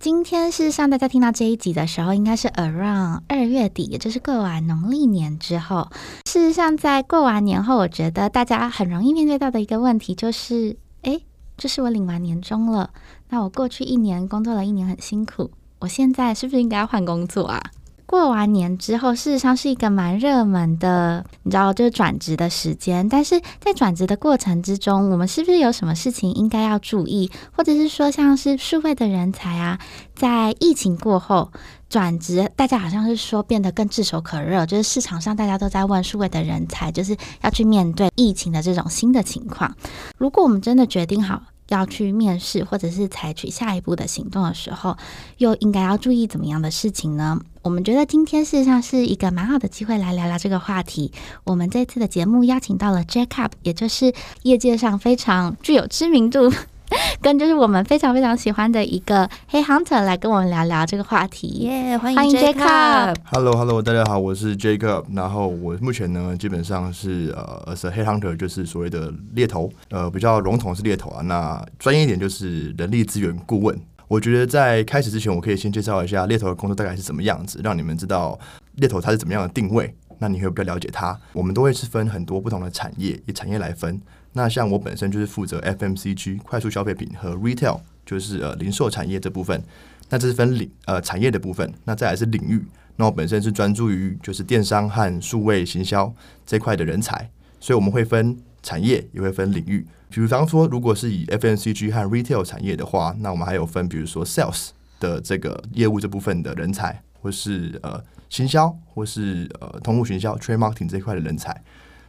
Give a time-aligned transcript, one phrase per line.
[0.00, 5.90] 今天事实上，大家听到这一集的时候，应该是 around 二月底，也就是过完农历年之后。
[6.24, 11.22] 事实上，在过完年后，我觉得大家很容易面对到的一个问题就是，诶，
[11.58, 12.88] 这是我领完年终了，
[13.28, 17.62] 那我过去一年工作了一年很辛苦，我现在是不是应该要换工作啊？
[18.10, 23.08] 过完年之后，事实上是一个蛮热门的，你知道，就是转职的时间。
[23.08, 27.30] 但是在转职的过程之中，我们是不是有什么事情应该要注意？
[27.52, 29.78] 或者是说，像是数位的人才啊，
[30.16, 31.52] 在疫情过后
[31.88, 39.72] 转职，大家好像是说变得更炙手可热，就是市场上大家都在问数位的人才，就是要去面对疫情的这种新的情况。
[40.18, 41.40] 如果我们真的决定好，
[41.70, 44.96] 要去面试，或者是采取下一步的行动的时候，
[45.38, 47.40] 又应该要注意怎么样的事情呢？
[47.62, 51.12] 我们觉得今天事实上是一个蛮好的机会来聊聊这个话题。
[51.44, 56.52] 我们这次的节目邀请到了 Jacob，也就是业界上非常具有知名度。
[57.20, 61.98] 跟就是我们非常非常喜欢的一个黑 hunter 来跟我们聊聊这个话题，耶、yeah！
[61.98, 63.14] 欢迎 Jacob。
[63.24, 65.04] Hello，Hello，大家好，我是 Jacob。
[65.14, 71.22] 然后我目前呢，基本上是呃，as a 黑 hunter，就是所谓的猎头，呃，比较笼统是猎头啊。
[71.22, 73.78] 那专业一点就是人力资源顾问。
[74.08, 78.36] 我觉得在开始之前，我可以先介绍一下猎头的工作大概是什么样子，让你们知道
[78.76, 81.18] 猎头它是怎么样的定位，那你会比较了解它。
[81.32, 84.00] 我们都会是分很多不同的产业，以产业来分。
[84.34, 89.60] 那像我本身就是负责 FMCG 快速消费品和 Retail，就是呃零售产业这部分。
[90.08, 91.74] 那这是分领呃产业的部分。
[91.84, 96.14] 那再来是领域，那我本身是专注于就是电商和数位行销
[96.46, 99.84] 这块的人才，所以我们会分产业，也会分领域。
[100.10, 111.54] 比方说，如果是以 FMCG 和 Retail 产业的话，那我们还有分，比如说 Sales 的这个业务这部分的人才，或是呃行销，或是呃通路行销 Trade Marketing 这一块的人才。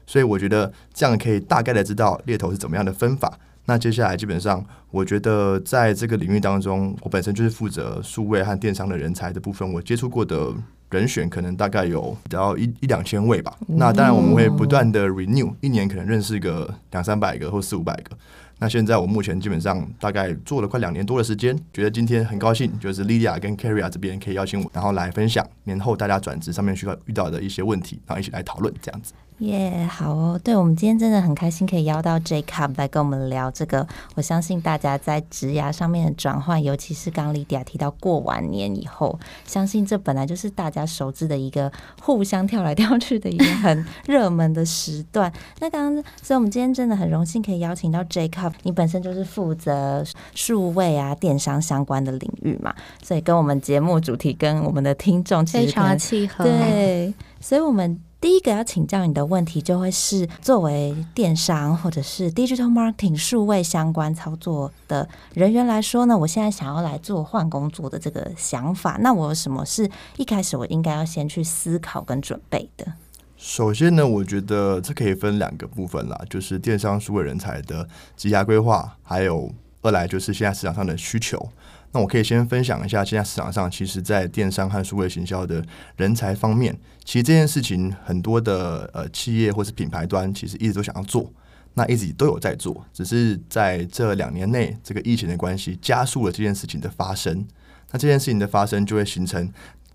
[0.07, 3.37] 所以我觉得这样可以大概的知道猎头是怎么样的分法。
[3.65, 9.71] 那接下来基本上，我觉得在这个领域当中，我本身就是负责数位和电商的人才的部分。
[9.71, 10.51] 我接触过的
[10.89, 13.55] 人选可能大概有到一一两千位吧。
[13.67, 18.17] 那当然我们会不断的 renew，一年可能认识个两三百个或四五百个。
[18.61, 29.13] 那现在我目前基本上大概做了快两年多的时间，觉得今天很高兴，就是 Lydia 跟 Caria 这边可以邀请我，然后来分享年后大家转职上面需要遇到的一些问题，然后一起来讨论这样子。
[29.41, 30.40] 耶、yeah，好哦！
[30.44, 33.88] 对，我们今天真的很开心可以邀到 Jacob 来跟我们聊这个。
[34.13, 45.34] 我相信大家在职涯上面的转换，尤其是刚刚 Lydia 提到过完年以后，相信这本来就是大家熟知的一个互相跳来跳去的一个很热门的时段。
[45.59, 50.03] 那刚刚，所以我们今天真的很荣幸可以邀请到 Jacob，你本身就是负责
[50.35, 56.44] 数位啊电商相关的领域嘛，所以跟我们节目主题跟我们的听众非常契合。
[56.44, 58.00] 对，所以我们。
[58.21, 72.93] 第一个要请教你的问题，就会是作为电商或者是 digital marketing 数位相关操作的人员来说呢，我现在想要来做换工作的这个想法，那我有什么是一开始我应该要先去思考跟准备的？
[73.35, 81.49] 首先呢，我觉得这可以分两个部分啦，就是电商数位人才的职涯规划，还有二来就是现在市场上的需求。
[81.94, 85.62] 那我可以先分享一下，现在市场上其实，在电商和数位行销的
[85.97, 91.29] 人才方面，其实这件事情很多的呃企业或是品牌端，其实一直都想要做，
[91.74, 97.46] 那一直都有在做，只是在这两年内，这个疫情的关系加速了这件事情的发生。
[97.91, 99.52] 那这件事情的发生，就会形成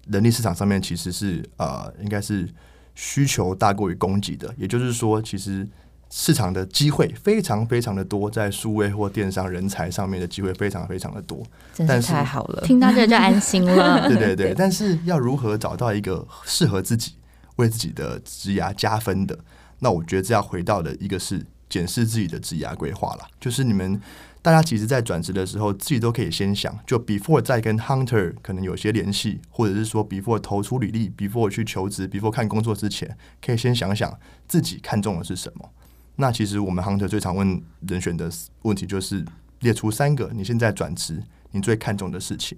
[0.08, 2.46] 人力市场上面其实是呃，应该是
[2.94, 5.66] 需求大过于供给的，也就是说，其实。
[6.10, 11.42] 市场的机会非常非常的多，在数位或电商人才上面的机会非常非常的多，
[11.74, 14.08] 真是太好了，听到这就安心了。
[14.08, 17.14] 对 对对， 但是要如何找到一个适合自己、
[17.56, 19.38] 为自己的职涯加分的？
[19.80, 23.26] 那我觉得这要回到的一个是检视自己的职涯规划了。
[23.40, 24.00] 就是你们
[24.40, 35.68] 大家其实，在转职的时候，自己都可以先想，就 before 再跟 hunter 可能有些联系，或者是说 before 投出履历，before 去求职，before 看工作之前，可以先想想自己看中的是什么。
[36.16, 38.30] 那其实我们 hunter 最常问人选的
[38.62, 39.24] 问题就是
[39.60, 41.22] 列出三个你现在转职
[41.52, 42.56] 你最看重的事情。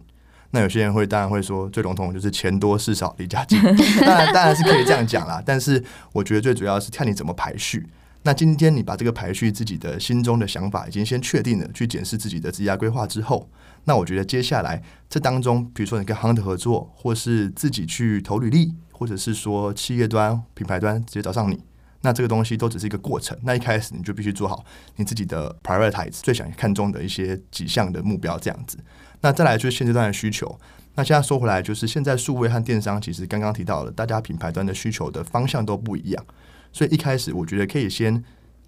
[0.50, 3.60] 那有些人会当然会说最笼统的就是钱多事少离家近，
[4.00, 5.42] 当然当然是可以这样讲啦。
[5.44, 5.82] 但是
[6.12, 7.86] 我觉得最主要是看你怎么排序。
[8.22, 13.48] 那今天你把这个排序自己的心中的想法已经先确定了，去检视自己的职业规划之后，
[13.84, 18.74] 那我觉得接下来这当中，比如说你跟 hunter 合作，或是自己去投履历。
[18.90, 21.62] 或者是说企业端、品牌端直接找上你，
[22.00, 23.36] 那这个东西都只是一个过程。
[23.42, 24.64] 那一开始你就必须做好
[24.96, 28.78] 你自己的 prioritize 最想看重的一些几项的目标，这样子。
[29.20, 30.58] 那再来就是现阶段的需求。
[30.94, 36.26] 那现在说回来，就是现在数位和电商其实刚刚提到了，大家品牌端的需求的方向都不一样，
[36.72, 38.24] 所以一开始我觉得可以先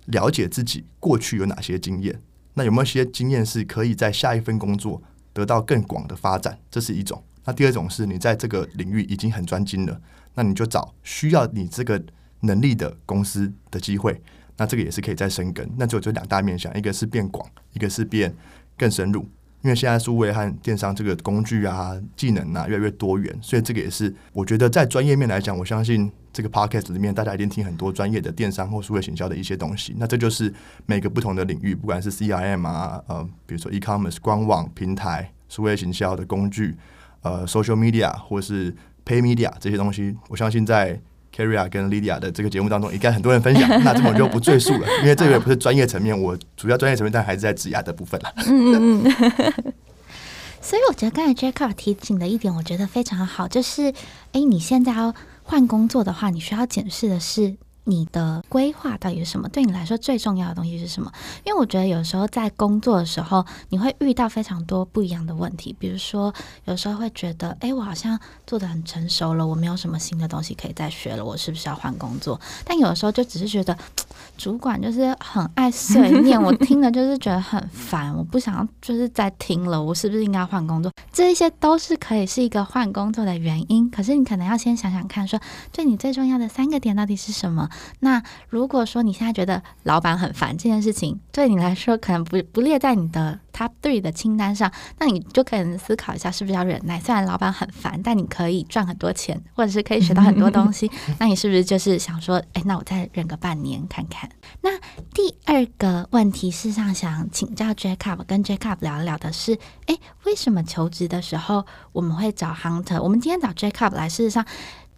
[0.07, 2.21] 了解自己过去有哪些经验，
[2.55, 7.23] 那有没有些经验是可以在下一份工作得到更广的发展，这是一种。
[7.45, 10.01] 那第二种是你在这个领域已经很专精了，
[10.35, 12.01] 那你就找需要你这个
[12.41, 14.21] 能力的公司的机会，
[14.57, 15.69] 那这个也是可以再深耕。
[15.77, 18.35] 那就就两大面向，一个是变广，一个是变
[18.77, 19.27] 更深入。
[19.63, 29.95] 因为现在数位和电商这个工具啊、技能啊越来越多元，所以这个也是我觉得在专业面来讲，我相信这个 podcast 里面大家一定听很多专业的电商或数位行销的一些东西。
[29.99, 30.51] 那这就是
[30.87, 36.75] 每个不同的领域，不管是 CRM 啊，呃，比如说 e-commerce 官网平台、数位行销的工具，
[37.21, 38.73] 呃，social media 或是
[39.05, 40.99] pay media 这些东西，我相信在
[41.41, 43.69] Keria 跟 Lydia 的这个节目当中，应该很多人分享。
[43.83, 48.33] 那这我就不赘述了，因为这个也不是专业层面，我主要专业层面但还是在指压的部分了。
[48.47, 49.73] 嗯嗯。
[50.61, 53.93] 所以我觉得刚才 Jacob 提醒的一点，我觉得非常好，就是，
[54.33, 57.57] 哎，你现在要换工作的话，你需要检视的是。
[57.85, 59.49] 你的规划到底是什么？
[59.49, 61.11] 对你来说最重要的东西是什么？
[61.45, 65.75] 因为我觉得有时候在工作的时候，你会遇到非常多不一样的问题。
[65.79, 66.33] 比如说，
[66.67, 72.41] 有时候会觉得，哎，我好像做的很成熟了，我没有什么新的东西可以再学了，我是不是要换工作？
[72.65, 73.77] 但有的时候就只是觉得，
[74.37, 80.93] 主管就是很爱碎念， 我听了就是觉得很烦，我不想要就是再听了，我是不是应该换工作？
[81.13, 83.91] 这些都是可以是一个换工作的原因。
[83.91, 85.41] 可是你可能要先想想看，说
[85.73, 87.69] 对你最重要的三个点到底是什么？
[88.01, 96.99] 那如果说你现在觉得老板很烦这件事情，对你来说可能不不列在你的 top three 的清单上，那你就可能思考一下是不是要忍耐。
[96.99, 100.91] 虽然老板很烦，但你可以赚很多钱，或者是可以学到很多东西。
[101.21, 104.31] 那你是不是就是想说，哎，那我再忍个半年看看？
[104.63, 104.79] 那
[105.13, 113.03] 第二个问题，事实上想请教 Jacob，跟 Jacob 聊一聊的是，哎，为什么求职的时候我们会找 Hunter？
[113.03, 114.47] 我们今天找 Jacob 来，事实上。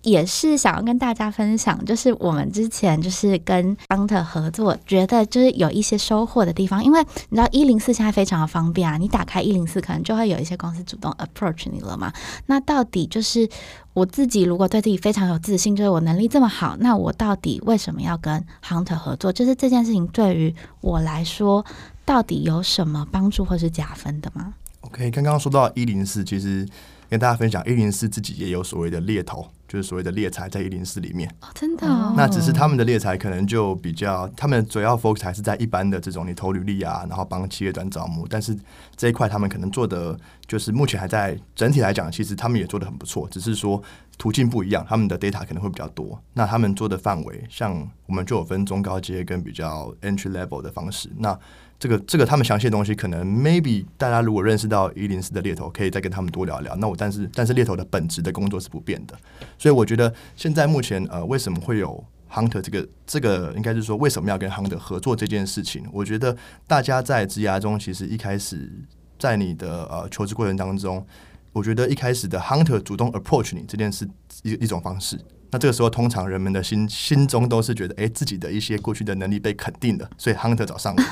[0.02, 6.84] 也是想要跟大家分享，就是我们之前就是跟 Hunter 合作，觉得就是有一些收获的地方。
[6.84, 12.12] 因为你知道一零四现在非常的方便啊，你打开一零四，可能就会有一些公司主动 approach 你了嘛。
[12.46, 13.48] 那到底就是
[13.92, 19.32] 我自己如果对自己非常有自信，就是我能力这么好，那我到底为什么要跟 Hunter 合作？
[19.32, 21.64] 就是这件事情对于我来说，
[22.04, 26.66] 到底有什么帮助或是加分的吗？OK，刚刚说到一零四，其实
[27.12, 29.46] 跟大家分享，一零四自己也有所谓的猎头。
[29.68, 32.12] 就是所谓的猎才在一零四里面哦，真的、哦。
[32.14, 38.26] 那只是他们的猎才可能就比较，他们主要 focus 还是在一般的这种你投履历啊，然后帮企业端招募。
[38.28, 38.54] 但是
[38.96, 43.82] 这一块他们可能做的就是目前还在整体来讲，其实他们也做的很不错，只是说
[44.18, 46.20] 途径不一样，他们的 data 可能会比较多。
[46.34, 51.10] 那他们做的范围，像我们就有分中高阶跟比较 entry level 的方式。
[51.16, 51.38] 那
[51.82, 56.76] 这个这个他们详细的东西，可能 maybe 大家如果认识到一零四的猎头，可以再跟他们多聊聊。
[56.76, 59.18] 那我但是但是猎头的本质的工作是不变的，
[59.58, 65.84] 所以我觉得现在目前呃为什么会有 Hunter 这个这个应该是说为什么要跟 Hunter 合作这件事情？
[65.92, 66.36] 我觉得
[66.68, 68.70] 大家在职涯中其实一开始
[69.18, 71.04] 在你的呃求职过程当中，
[71.52, 74.08] 我觉得一开始的 Hunter 主动 approach 你这件事
[74.44, 75.18] 一一种方式。
[75.54, 81.02] 那这个时候，通常人们的心心中都是觉得，哎，自己的一些过去的能力被肯定了，所以 Hunter 找上我。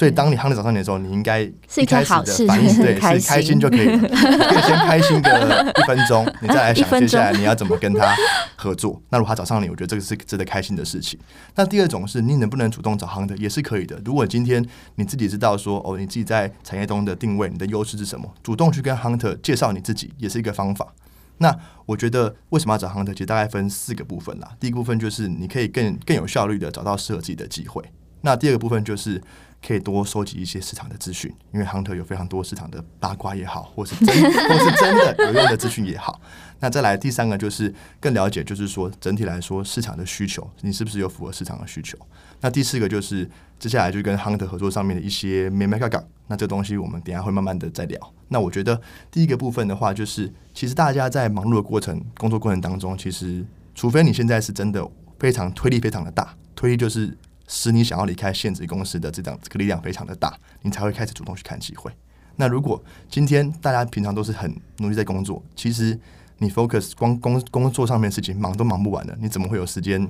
[0.00, 4.06] 所以当你 Hunter 找上你的时候，你应该一开始的反应 对是开心就可以了，可
[4.58, 8.16] 以先开心个一分钟， 你再来想接下来你要怎么跟他
[8.56, 8.98] 合作。
[9.10, 11.20] 那如果他找上你，我觉得这个是值得开心的事情。
[11.54, 14.00] 那第二种是你能不能主动找 Hunter 也是可以的。
[14.02, 20.94] 如果今天你自己知道说，哦，你自己在产业中的定位，你的优势是什么，主动去跟 Hunter 介绍你自己，也是一个方法。
[21.36, 21.54] 那
[21.84, 23.12] 我觉得为什么要找 Hunter？
[23.12, 24.48] 其实大概分四个部分啦。
[24.58, 27.84] 第一个部分就是你可以更更有效率的找到适合自己的机会。
[28.22, 29.20] 那第二个部分就是
[29.66, 34.08] 可以多收集一些市场的资讯，因为 Hunter 有非常多市场的八卦也好，或是真
[34.48, 36.20] 或是真的有用的资讯也好。
[36.62, 41.96] 那再来第三个就是更了解，就是说整体来说市场的需求，你是不是有符合市场的需求？
[42.42, 46.02] 那第四个就是接下来就跟 Hunter 合作上面的一些眉眉角角。
[46.26, 47.98] 那这东西我们等下会慢慢的再聊。
[48.28, 54.86] 那我觉得第一个部分的话，就是其实大家在忙碌的过程、工作过程当中，其实除非你现在是真的
[55.18, 57.16] 非常推力非常的大，推力就是
[57.52, 61.90] 使你想要离开现职公司的这档这个力量非常的大，你才会开始主动去看机会。
[62.36, 65.98] 那如果今天大家平常都是很努力在工作，其实
[66.38, 70.00] 你 focus 光工工作上面的事情忙都忙不完的，你怎么会有时间？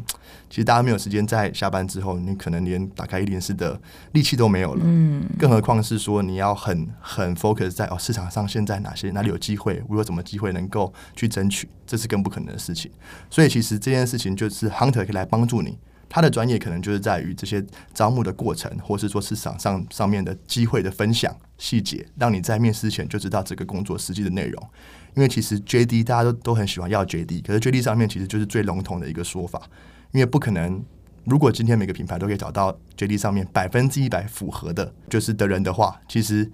[0.50, 3.80] 其实大家没有时间在下班之后，你可能连打开104的
[4.12, 4.82] 力气都没有了。
[4.84, 12.90] 嗯，更何况是说你要很很 focus 在哦市场上现在哪些哪里有机会，我有什么机会能够去争取，这是更不可能的事情。
[13.30, 15.78] 所以其实这件事情就是 hunter 可以来帮助你。
[16.10, 17.64] 他的专业可能就是在于这些
[17.94, 24.68] 招募的过程，或是说市场上上面的机会的分享细节，让你在面试前就知道这个工作实际的内容。
[25.14, 29.62] 因为其实 JD 大家都都很喜欢要 JD，可是 JD 上面其实就是最笼统的一个说法，
[30.10, 30.82] 因为不可能，
[31.24, 36.50] 如果今天每个品牌都可以找到 JD 上面百分之一百符合的，就是的人的话，其实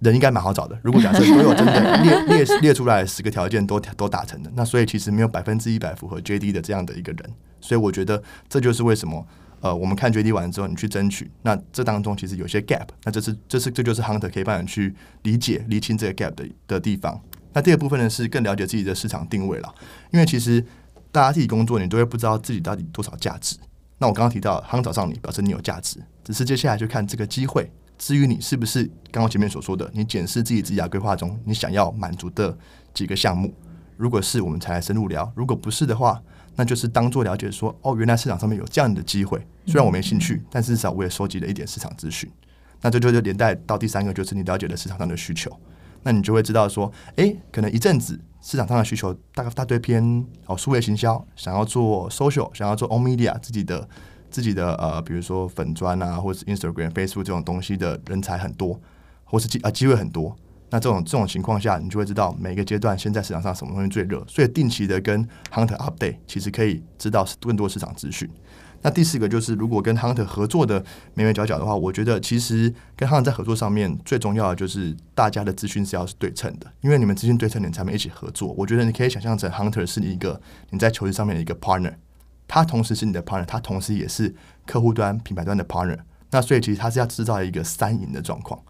[0.00, 0.78] 人应该蛮好找的。
[0.82, 7.30] 如果假设所有真的 列列列出来十个条件都都达成的，那所以其实没有百分之一百符合 JD 的这样的一个人。
[7.60, 9.26] 所以我觉得这就是为什么，
[9.60, 17.20] 呃，我们看 JD 完之后，你去争取，那这当中其实有些 gap，那这是这是这就是 hunter 可以帮你去理解、厘清这个 gap 的的地方。
[17.52, 19.74] 那第二部分呢是更了解自己的市场定位了，
[20.12, 20.62] 因为其实
[21.10, 23.56] 大家自己工作，你都会不知道自己到底多少价值。
[23.98, 32.56] 那我刚刚提到 hunter 找上你，表示你有价值，只是接下来就看这个机会，至于你是不是刚刚前面所说的，你检视自己职涯规划中你想要满足的
[32.92, 33.54] 几个项目，
[33.96, 36.22] 如果是，我们才来深入聊；如果不是的话，
[36.54, 42.30] 那就是当做了解说，哦，原来市场上面有这样的机会，虽然我没兴趣，但至少我也收集了一点市场资讯。
[42.82, 45.50] 那这就就连带到第三个，就是你了解了市场上的需求，
[46.02, 53.88] 那你就会知道说，诶，可能一阵子市场上的需求大概大堆偏哦，数位行销，想要做 social，想要做 own media，自己的
[54.36, 58.78] 自己的呃，比如说粉砖啊，或者是 Instagram、Facebook 这种东西的人才很多，
[59.24, 60.36] 或是机啊机会很多。
[60.68, 68.28] 那这种这种情况下，你就会知道每个阶段现在市场上什么东西最热，所以定期的跟 hunter update，其实可以知道更多市场资讯。
[68.82, 78.54] 那第四个就是，如果跟 hunter 合作的眉眉角角的话，我觉得其实跟 hunter 在合作上面最重要的就是大家的资讯是要是对称的，因为你们资讯对称，你才能一起合作。
[78.58, 80.38] 我觉得你可以想象成 hunter 是你一个
[80.70, 81.94] 你在求职上面的一个 partner，
[82.48, 84.34] 他同时是你的 partner，它同时也是
[84.64, 85.98] 客户端品牌端的 partner。
[86.30, 88.60] 那所以其实它是要制造一个三赢的状况。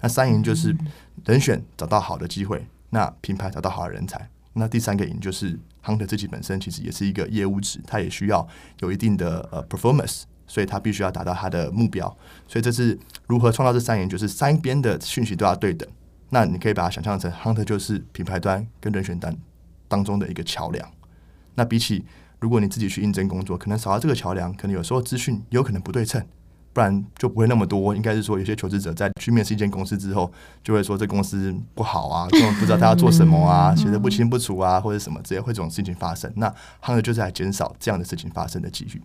[0.00, 0.76] 那三赢就是
[1.24, 8.46] 人选找到好的机会，那品牌找到好的人才，那第三个赢就是 hunter 自己本身其实也是一个业务值，它也需要
[8.80, 12.06] 有一定的呃 performance，所以他必须要达到他的目标，
[12.46, 15.88] 所以这是如何创造这三赢，就是三边的讯息都要对等。
[16.28, 19.34] 那你可以把它想象成 hunter 就是品牌端跟人选端
[19.88, 20.86] 当中的一个桥梁。
[21.54, 22.04] 那比起
[22.40, 26.24] 如果你自己去应征工作，可能少了这个桥梁，可能有时候资讯有可能不对称。
[26.72, 27.96] 不然就不会那么多。
[27.96, 30.30] 应该是说，有些求职者在去面试一间公司之后，
[30.62, 36.30] 就会说这公司不好啊， 根本不知道他要做什么啊，写的不清不楚啊，或者什么，直接会这种事情发生。
[36.36, 39.00] 那 hunter 就是来减少这样的事情发生的几率。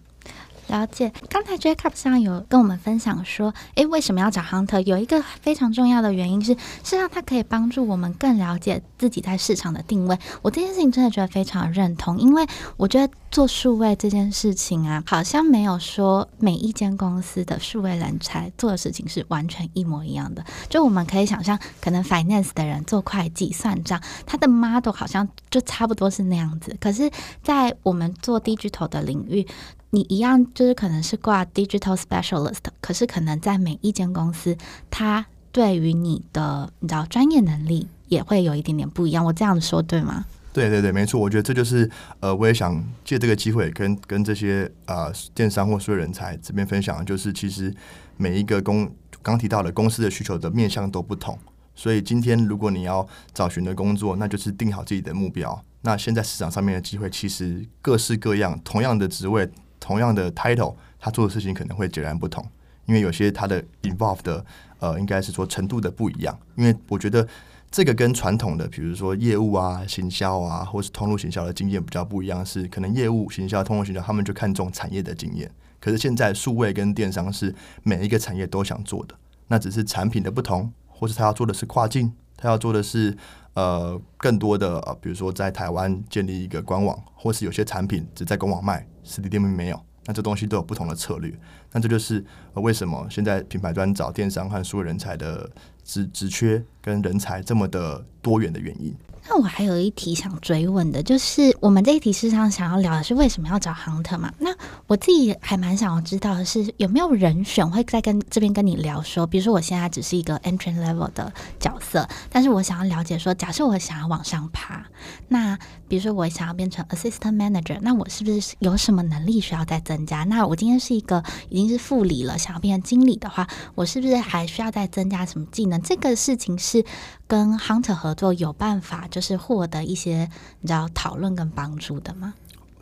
[0.72, 4.80] 了解，刚才 Jacob 上有跟我们分享说，诶，为什么要找 Hunter？
[4.86, 10.18] 有一个非常重要的原因是，是让他可以帮助我们更了解自己在市场的定位。
[10.42, 12.48] 我这件事情真的觉得非常认同，因为
[12.78, 20.44] 我觉得做数位这件事情啊，好像没有说每一间公司的数位人才做的事情是完全一模一样的。
[20.70, 26.76] 就我们可以想象，可能 Finance 的人做会计算账，他的 model 好像就差不多是那样子。
[26.80, 27.12] 可是，
[27.44, 29.46] 在我们做 Digital 的领域，
[29.92, 34.58] 你一样就是可能是挂 digital specialist，可是可能在每一间公司，
[34.90, 39.24] 它对于你的你知道专业能力也会有一点点不一样。
[39.26, 40.26] 我这样说对吗？
[40.54, 41.20] 对对对，没错。
[41.20, 47.74] 我觉得这就是呃，我也想借这个机会跟跟这些呃电商或所有人才这边分享，就是其实
[48.18, 48.90] 每一个公
[49.22, 51.38] 刚提到的公司的需求的面向都不同，
[51.76, 55.62] 所以今天如果你要找寻的工作，那就是定好自己的目标。
[55.82, 59.50] 那现在市场上面的机会其实各式各样，同样的职位。
[59.82, 62.46] 同样的 title，他做的事情可能会截然不同，
[62.86, 64.46] 因为有些他的 involve 的
[64.80, 66.40] 呃，应该是说程度的不一样。
[66.56, 67.28] 因为我觉得
[67.70, 75.52] 这个跟传统的，比如说业务啊、行销啊，或是通路行销的经验比较不一样，是可能业务、行销、通路行销，他们就看重产业的经验。
[75.80, 79.16] 可是现在数位跟电商是每一个产业都想做的，
[79.48, 83.18] 那只是产品的不同，或是他要做的是跨境，他要做的是
[83.56, 88.86] 呃更多的呃，比如说在台湾建立一个官网，或是有些产品只在官网卖。
[89.04, 91.34] 实体店面没有，那这东西都有不同的策略。
[91.72, 95.50] 那这就是为什么现在品牌端找电商和数位人才的
[95.84, 98.96] 职职缺跟人才这么的多元的原因。
[99.30, 104.34] 那我还有一题想追问的，就是我们这一题事实上想要聊的是为什么要找 hunter 嘛？
[104.40, 104.50] 那
[104.88, 114.84] 我自己还蛮想要知道的是，有没有人选会再跟这边跟你聊说，比如说我现在只是一个 entry level 的角色，但是我想要了解说，假设我想要往上爬，
[115.28, 115.58] 那
[115.92, 120.24] 比如说我想要变成 assistant manager，那我是不是有什么能力需要再增加？
[120.24, 123.46] 那我今天是一个已经是副理了，想要变成经理的话，
[123.76, 125.82] 我是不是还需要再增加什么技能？
[125.82, 126.86] 这个事情是
[127.28, 130.30] 跟 Hunter 合作有办法，就是获得一些
[130.62, 132.36] 你知道讨论跟帮助的吗？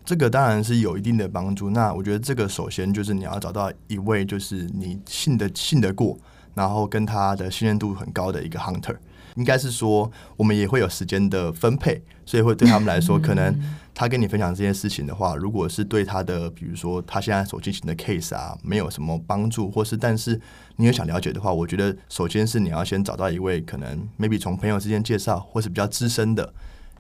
[0.06, 1.72] 这个当然是有一定的帮助。
[1.72, 6.16] 那我觉得这个首先就是你要找到一位就是你信得信得过，
[6.54, 8.98] 然后跟他的信任度很高的一个 Hunter。
[9.40, 13.58] 应该是说，我们也会有时间的分配，所以会对他们来说，可能
[13.96, 20.40] 他跟你分享这件事情的话，如果是对他的，比如说他现在所进行的 case 啊，没有什么帮助，或是但是
[20.76, 26.54] 你也想了解的话，我觉得首先是你要先找到一位可能 maybe 从朋友之间介绍，或是比较资深的，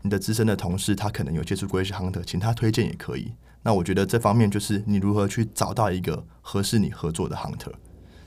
[0.03, 3.34] 你的资深的同事，他可能有接触过一些 hunter，请他推荐也可以。
[3.63, 7.74] 那我觉得这方面就是你如何去找到一个合适你合作的 hunter。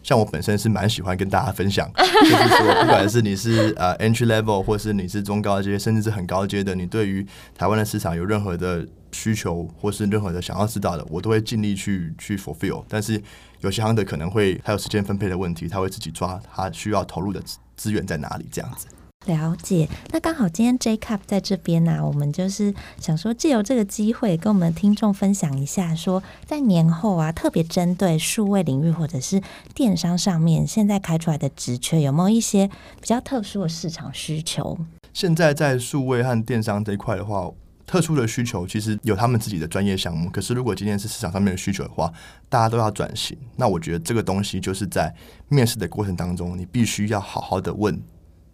[0.02, 12.84] 像我本身是蛮喜欢跟大家分享，就是说，不管是你是呃 entry level，或是你是中高阶，甚至是很高阶的，你对于台湾的市场有任何的需求，或是任何的想要知道的，我都会尽力去去 fulfill。
[12.88, 13.22] 但是
[13.60, 17.40] 有些行的可能会还有时间分配的问题，他会自己抓他需要投入的
[17.76, 18.86] 资源在哪里这样子。
[19.26, 29.40] 了解，那刚好今天 Jacob 在这边呢、我们就是想说借由这个机会跟我们的听众分享一下，说在年后啊，特别针对数位领域或者是
[29.74, 32.66] 电商上面，现在开出来的职缺有没有一些
[33.00, 34.76] 比较特殊的市场需求？
[35.12, 37.48] 现在在数位和电商这一块的话，
[37.86, 42.12] 特殊的需求其实有他们自己的专业项目，可是如果今天是市场上面的需求的话，
[42.48, 45.14] 大家都要转型，那我觉得这个东西就是在
[45.48, 48.00] 面试的过程当中，你必须要好好的问。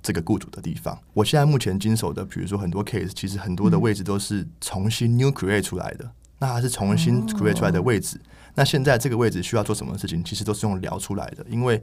[0.08, 6.04] 这个雇主的地方，我现在目前经手的，比如说很多 case，其实很多的位置都是重新 new create 出来的。
[6.06, 8.16] 嗯、那它是重新 create 出来的位置。
[8.16, 8.24] 哦、
[8.54, 11.44] 那现在这个位置需要做什么事情，其实都是用聊出来的。
[11.46, 11.82] 因为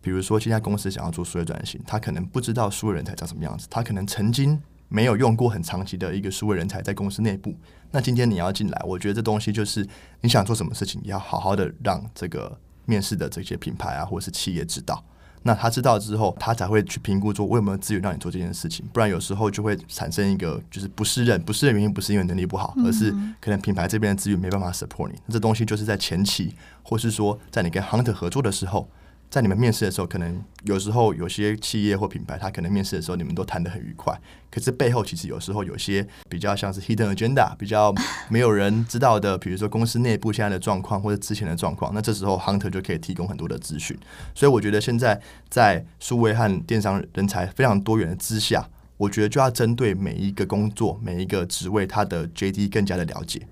[0.00, 7.56] 比如说，现在公司想要做数位转型，他可能不知道数位人才长什么样子，他可能曾经没有用过很长期的一个数位人才在公司内部。
[7.90, 9.84] 那今天你要进来，我觉得这东西就是
[10.20, 15.04] 你想做什么事情，要好好的让这个面试的这些品牌啊，或者是企业知道。
[15.44, 25.14] 那他知道之后，他才会去评估说我有没有资源让你做这件事情，不然有时候就会产生一个就是不适任，不适任原因不是因为能力不好，而是可能品牌这边的资源没办法 support 你。
[25.26, 28.88] 那这东西就是在前期，或是说在你跟 hunter 合作的时候。
[29.34, 34.16] 在你们面试的时候，可能有时候有些企业或品牌，他可能面试的时候你们都谈得很愉快，
[34.48, 37.92] 可是背后其实有时候有些比较像是 hidden agenda，比较
[38.28, 43.98] 没有人知道的，比如说公司内部现在的状况或者之前的状况，那这时候 hunter 就可以提供很多的资讯。
[44.36, 48.64] 所以我觉得现在在数位和电商人才非常多元的之下，
[48.96, 53.42] 我觉得就要针对每一个工作、每一个职位，他的 JD 更加的了解。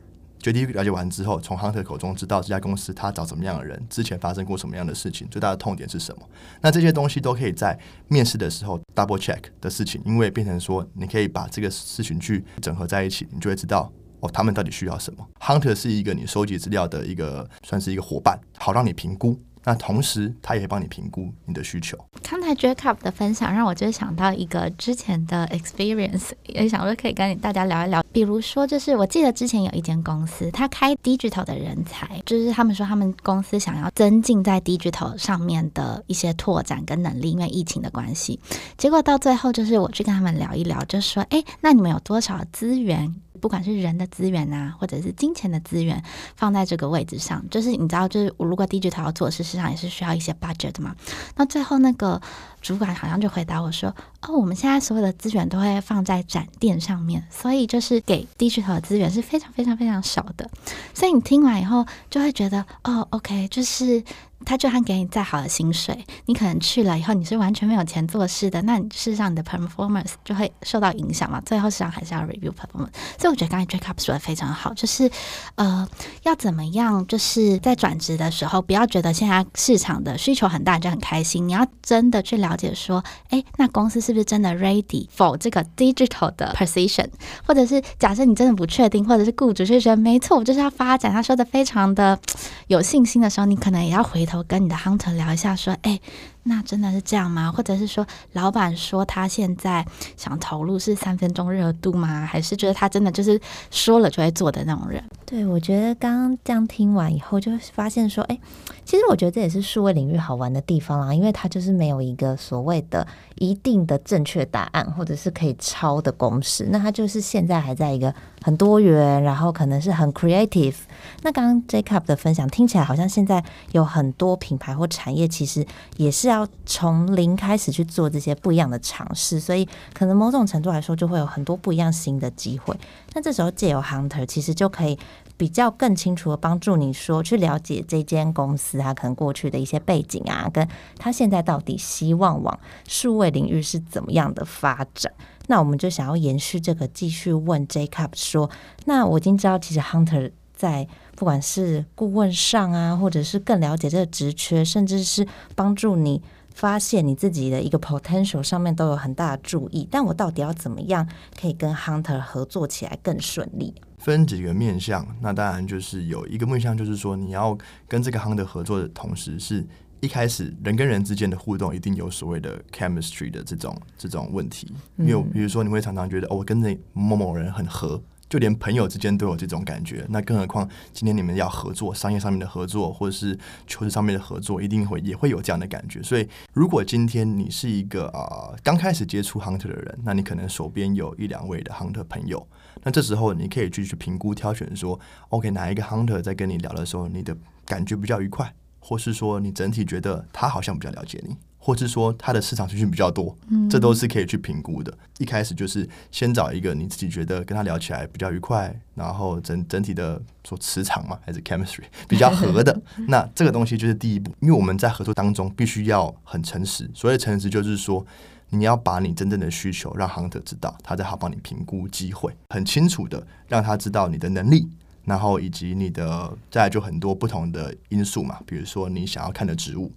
[0.42, 6.28] 决定了解完之后，从 Hunter 口中知道这家公司他找什么样的人，之前发生过什么样的事情，最大的痛点是什么。
[6.60, 7.78] 那这些东西都可以在
[8.08, 15.24] 面试的时候 double check 的事情，因为变成说你可以把这个事情去整合在一起，你就会知道哦，他们到底需要什么。
[15.40, 19.40] Hunter 是一个你收集资料的一个，算是一个伙伴，好让你评估。
[19.64, 21.96] 那同时，他也会帮你评估你的需求。
[22.22, 28.02] 刚才 Jacob 的分享让我就想到一个之前的 experience，也想说可以跟大家聊一聊。
[28.12, 38.40] 比如说，就是我记得之前有一间公司，他开 digital 的人才，就是他们说他们公司想要增进在 digital 上面的一些拓展跟能力，因为疫情的关系。
[38.76, 46.00] 结果到最后，就是我去跟他们聊一聊，就说：“哎，那你们有多少资源？”不管是人的资源啊，或者是金钱的资源，
[46.36, 50.94] 放在这个位置上，就是你知道，就是我如果 digital 要做的事实上也是需要一些 budget 的嘛。
[51.34, 52.22] 那最后那个
[52.60, 60.48] 主管好像就回答我说：“哦，我们现在所有的资源都会放在展店上面，所以就是给 digital 的资源是非常非常非常少的。”
[60.94, 64.04] 所以你听完以后就会觉得：“哦，OK，就是。”
[64.44, 71.40] 他就算给你再好的薪水，你可能去了以后你是完全没有钱做事的，那你事实上你的 performance 就会受到影响嘛。
[71.44, 72.92] 最后实际上还是要 review performance。
[73.18, 75.10] 所以我觉得刚才 Jacob 说的非常好，就是
[75.54, 75.88] 呃
[76.24, 87.06] 要怎么样，就是在转职的时候，不要觉得现在市场的需求很大就很开心，你要真的去了解说，哎，那公司是不是真的 ready for 这个 digital 的 position？
[87.46, 92.18] 或者是假设你真的不确定，或者是雇主就觉得没错，我就是要发展，他说的非常的
[92.66, 94.31] 有信心的时候，你可能也要回头。
[94.44, 95.98] 跟你的亨特聊一下，说，哎。
[96.44, 97.52] 那真的是这样吗？
[97.52, 102.26] 或者是说，老板说他现在想投入是三分钟热度吗？
[102.26, 105.00] 还是觉得他真的就是说了就会做的那种人？
[105.24, 108.36] 对，我觉得刚刚这样听完以后，就发现说，哎，
[108.84, 116.66] 其实我觉得这也是数位领域好玩的地方啦，因为它就是没有一个所谓的一定的正确答案，或者是可以抄的公式。
[116.70, 120.74] 那它就是现在还在一个很多元，然后可能是很 creative。
[121.22, 125.64] 那刚刚 Jacob 的分享听起来好像现在有很多品牌或产业其实
[125.96, 126.31] 也是。
[126.32, 132.76] 要从零开始去做这些不一样的尝试，所以可能某种程度来说，就会有很多不一样新的机会。
[133.12, 134.98] 那这时候借由 Hunter，其实就可以
[135.36, 140.66] 比较更清楚的帮助你说去了解这间公司啊，可能过去的一些背景啊，跟
[140.98, 145.12] 他现在到底希望往数位领域是怎么样的发展。
[145.48, 148.48] 那我们就想要延续这个，继续问 Jacob 说：
[148.86, 150.86] 那我已经知道，其实 Hunter 在
[151.22, 156.20] 不管是顾问上啊，或者是更了解这个职缺，甚至是帮助你
[156.52, 159.86] 发现你自己的一个 potential 上面都有很大的注意。
[159.88, 161.08] 但我到底要怎么样
[161.40, 163.72] 可以跟 Hunter 合作起来更顺利？
[163.98, 167.56] 分几个面向，那当然就是有一个面向，就是说你要
[167.86, 169.64] 跟这个 Hunter 合作的同时是。
[170.00, 186.02] 一开始人跟人之间的互动一定有所谓的 chemistry 的这种这种问题，因为比如说你会常常觉得哦，我跟那某某人很合，就连朋友之间都有这种感觉，那更何况今天你们要合作，商业上面的合作或者是求职上面的合作，一定会也会有这样的感觉。
[186.02, 192.48] 所以如果今天你是一个啊刚开始接触 hunter 的人，那你可能手边有一两位的 hunter 朋友，
[192.82, 198.54] 那这时候你可以去去评估挑选说，OK 哪一个 hunter 在跟你聊的时候，你的感觉比较愉快。
[198.84, 203.36] 或是说你整体觉得他好像比较了解你，或是说它的市场资讯比较多，
[203.70, 204.92] 这都是可以去评估的。
[205.18, 214.34] 一开始就是先找一个你自己觉得跟他聊起来比较愉快，然后整整体的说磁场嘛，还是 chemistry 比较合的， 那这个东西就是第一步。
[214.40, 218.04] 因为我们在合作当中必须要很诚实，所谓诚实就是说
[218.50, 224.68] 你要把你真正的需求让 hunter 知道，他在好帮你评估机会，很清楚的让他知道你的能力。
[225.04, 229.90] 然后以及你的再来就很多不同的因素嘛，比如说你想要看的职务，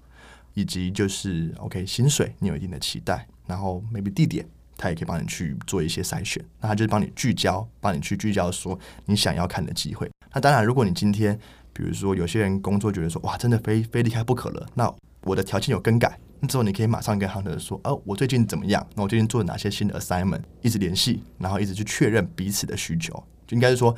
[0.56, 4.44] 以及就是 OK 薪水，你有一定的期待，然后 maybe 地点，
[4.76, 10.10] 他也可以帮你去做一些筛选，那他就是帮你聚焦，帮你去聚焦说你想要看的机会。
[10.34, 11.39] 那当然，如果你今天
[11.72, 14.91] 比如说有些人工作觉得说哇，真的非非离开不可了，那
[15.22, 18.86] 我的条件有更改，那之后你可以马上跟 hunter 说，哦，我最近怎么样？
[18.96, 20.41] 那我最近做了哪些新的 assignment？
[20.62, 23.13] 一直联系，然后一直去确认彼此的需求，
[23.46, 23.96] 就应该是说。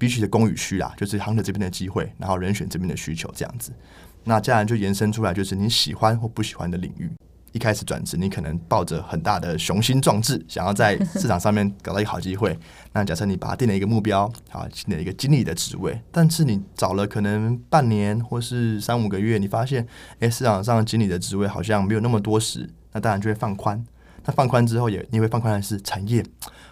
[0.00, 3.72] 彼此的供与需啦，就是 hunter 这边的机会，然后人选这边的需求这样子。
[4.28, 7.10] 那这样就延伸出来，就是你喜欢或不喜欢的领域。
[7.52, 12.54] 一开始转职，你可能抱着很大的雄心壮志，想要在市场上面搞到一个好机会。
[12.92, 19.88] 那假设你把它定了一个目标，好，定了一个经理的职位，但是你找了可能半年或是三五个月，你发现，
[20.20, 23.82] 哎，市场上经理的职位好像没有那么多时，那当然就会放宽。
[24.26, 26.22] 那放宽之后也，也你会放宽的是产业，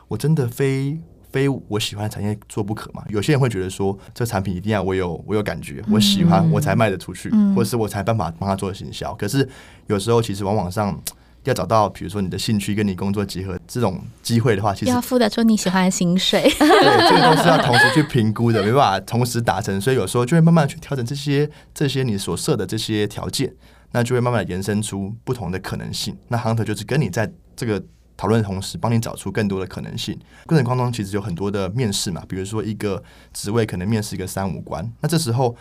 [0.09, 1.01] 我真的非。
[1.37, 3.05] 非我喜欢的产业做不可嘛？
[3.11, 9.13] 有些人会觉得说，这个产品一定要我有我有感觉，我喜欢我才卖得出去，嗯、或者是我才办法帮他做行销。
[9.17, 9.47] 可是
[9.87, 10.99] 有时候其实往往上
[11.45, 16.41] 要找到，比如说你的兴趣跟你工作结合这种机会的话，其实要付得出你喜欢的薪水。
[16.59, 19.79] 对，这个都是要同时去评估的，没办法同时达成。
[19.79, 23.53] 所以有时候就会慢慢去调整这些这些你所设的这些条件，
[23.93, 26.17] 那就会慢慢延伸出不同的可能性。
[26.29, 27.83] 那 Hunter 就是跟你在这个。
[28.17, 30.19] 讨论的同时，帮你找出更多的可能性。
[30.47, 33.03] 过程当中其实有很多的面试嘛，比如说一个
[33.33, 35.55] 职位可能面试一个三五关，那这时候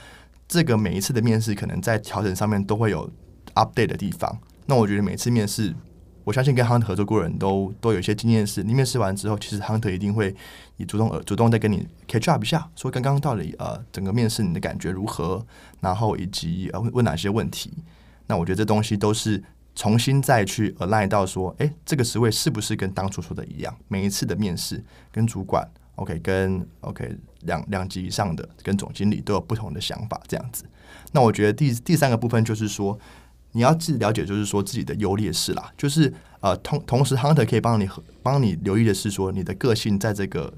[0.47, 3.09] 这个每一次的面试可能在调整上面都会有
[3.55, 4.39] update 的地方。
[4.67, 5.75] 那我觉得每次面试，
[6.23, 10.35] 我相信跟 Hunter 合作过的人都都有一些经验，是你面试完之后，其实 Hunter 一定会
[10.77, 15.45] 以主动呃主动再跟你 catch up 一下，说刚刚到底呃整个面试你的感觉如何，
[15.81, 17.71] 然后以及呃问哪些问题。
[18.27, 19.43] 那我觉得这东西都是。
[19.75, 23.75] 重新再去 align 到说，诶，这个职位是不是跟当初说的一样？
[23.89, 30.63] 每一次的面试跟主管，OK，跟 OK 两两级以上的跟总经理都有不同的想法，这样子。
[31.11, 32.97] 那我觉得第第三个部分就是说，
[33.51, 35.71] 你要自己了解，就是说自己的优劣势啦。
[35.77, 37.89] 就是呃，同同时，hunter 可以帮你
[38.23, 40.53] 帮你留意的是说，你的个性在这个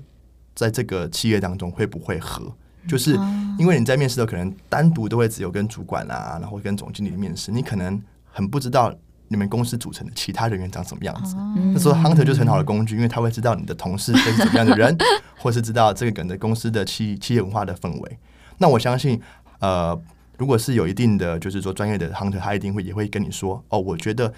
[0.53, 2.56] 在这个企业当中会不会合？
[2.88, 3.17] 就是
[3.58, 7.99] 因为你在面试的时候，可能单独都会只有跟主管啊，然后跟总经理面试，你可能
[8.32, 8.95] 很不知道。
[9.28, 11.36] 你们公司组成的其他人员长什么样子？
[11.74, 14.96] 那时候 hunter 就是很好的工具，因为他会知道你的同事是怎么样的人，
[15.38, 18.18] 或是知道这个梗的公司的企企业文化的氛围。
[18.58, 19.22] 那我相信，
[19.60, 20.00] 呃，
[20.38, 24.34] 如果是有一定的就是说专业的 hunter，他一定会也会跟你说，哦，我觉得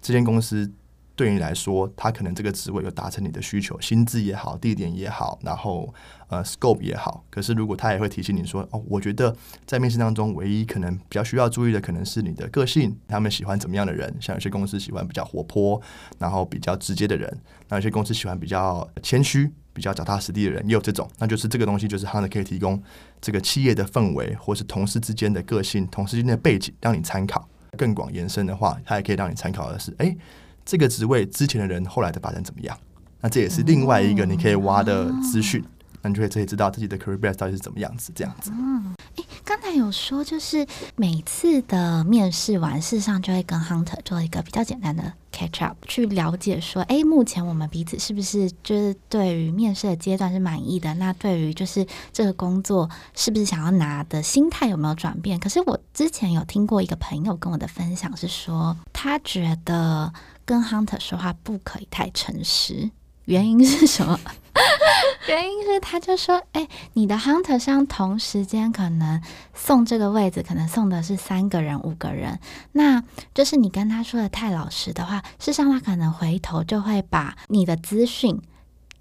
[0.00, 0.70] 这间公司。
[1.16, 5.94] 对你来说，他可能这个职位有达成你的需求，薪资也好，地点也好，然后
[6.28, 7.24] 呃，scope 也好。
[7.30, 14.12] 可是如果他也会提醒你说，哦，我觉得在面试当中，唯一可能比较需要注意的，可能是你的个性，他们喜欢怎么样的人？
[14.20, 15.80] 像有些公司喜欢比较活泼，
[16.18, 17.30] 然后比较直接的人；
[17.68, 21.08] 那有些公司喜欢比较谦虚、比较脚踏实地的人，也有这种。
[21.18, 22.82] 那就是这个东西，就是他们可以提供
[23.20, 27.48] 这个企业的氛围，或是同事之间的个性、同事之间的背景，让你参考。
[27.78, 30.16] 更广延伸的话，它也可以让你参考的是，哎。
[30.64, 32.78] 这个职位之前的人后来的发展怎么样？
[33.20, 35.64] 那这也是另外一个你可以挖的资讯，
[36.02, 38.12] 那你就会可以知道自己的 career path 到底是怎么样子。
[38.14, 38.50] 这样子。
[38.54, 50.92] 嗯，诶，刚刚才有说，就是每次的面试完，事实上就会跟 Hunter 做一个比较简单的 catch up，去了解说，哎，目前我们彼此是不是就是对于面试的阶段是满意的？
[50.94, 55.40] 那对于就是这个工作是不是想要拿的心态有没有转变？
[55.40, 60.12] 可是我之前有听过一个朋友跟我的分享是说，他觉得
[60.44, 62.90] 跟 Hunter 说话不可以太诚实，
[63.24, 64.18] 原因是什么？
[65.26, 69.20] 原因是他就说，哎、欸，你的 hunter 上同时间可能
[69.54, 72.38] 送这个位置，可能送的是三个人、五个人，
[72.72, 73.02] 那
[73.32, 78.40] 就是你跟他说的太老实的话，事实上他可能回头就会把你的资讯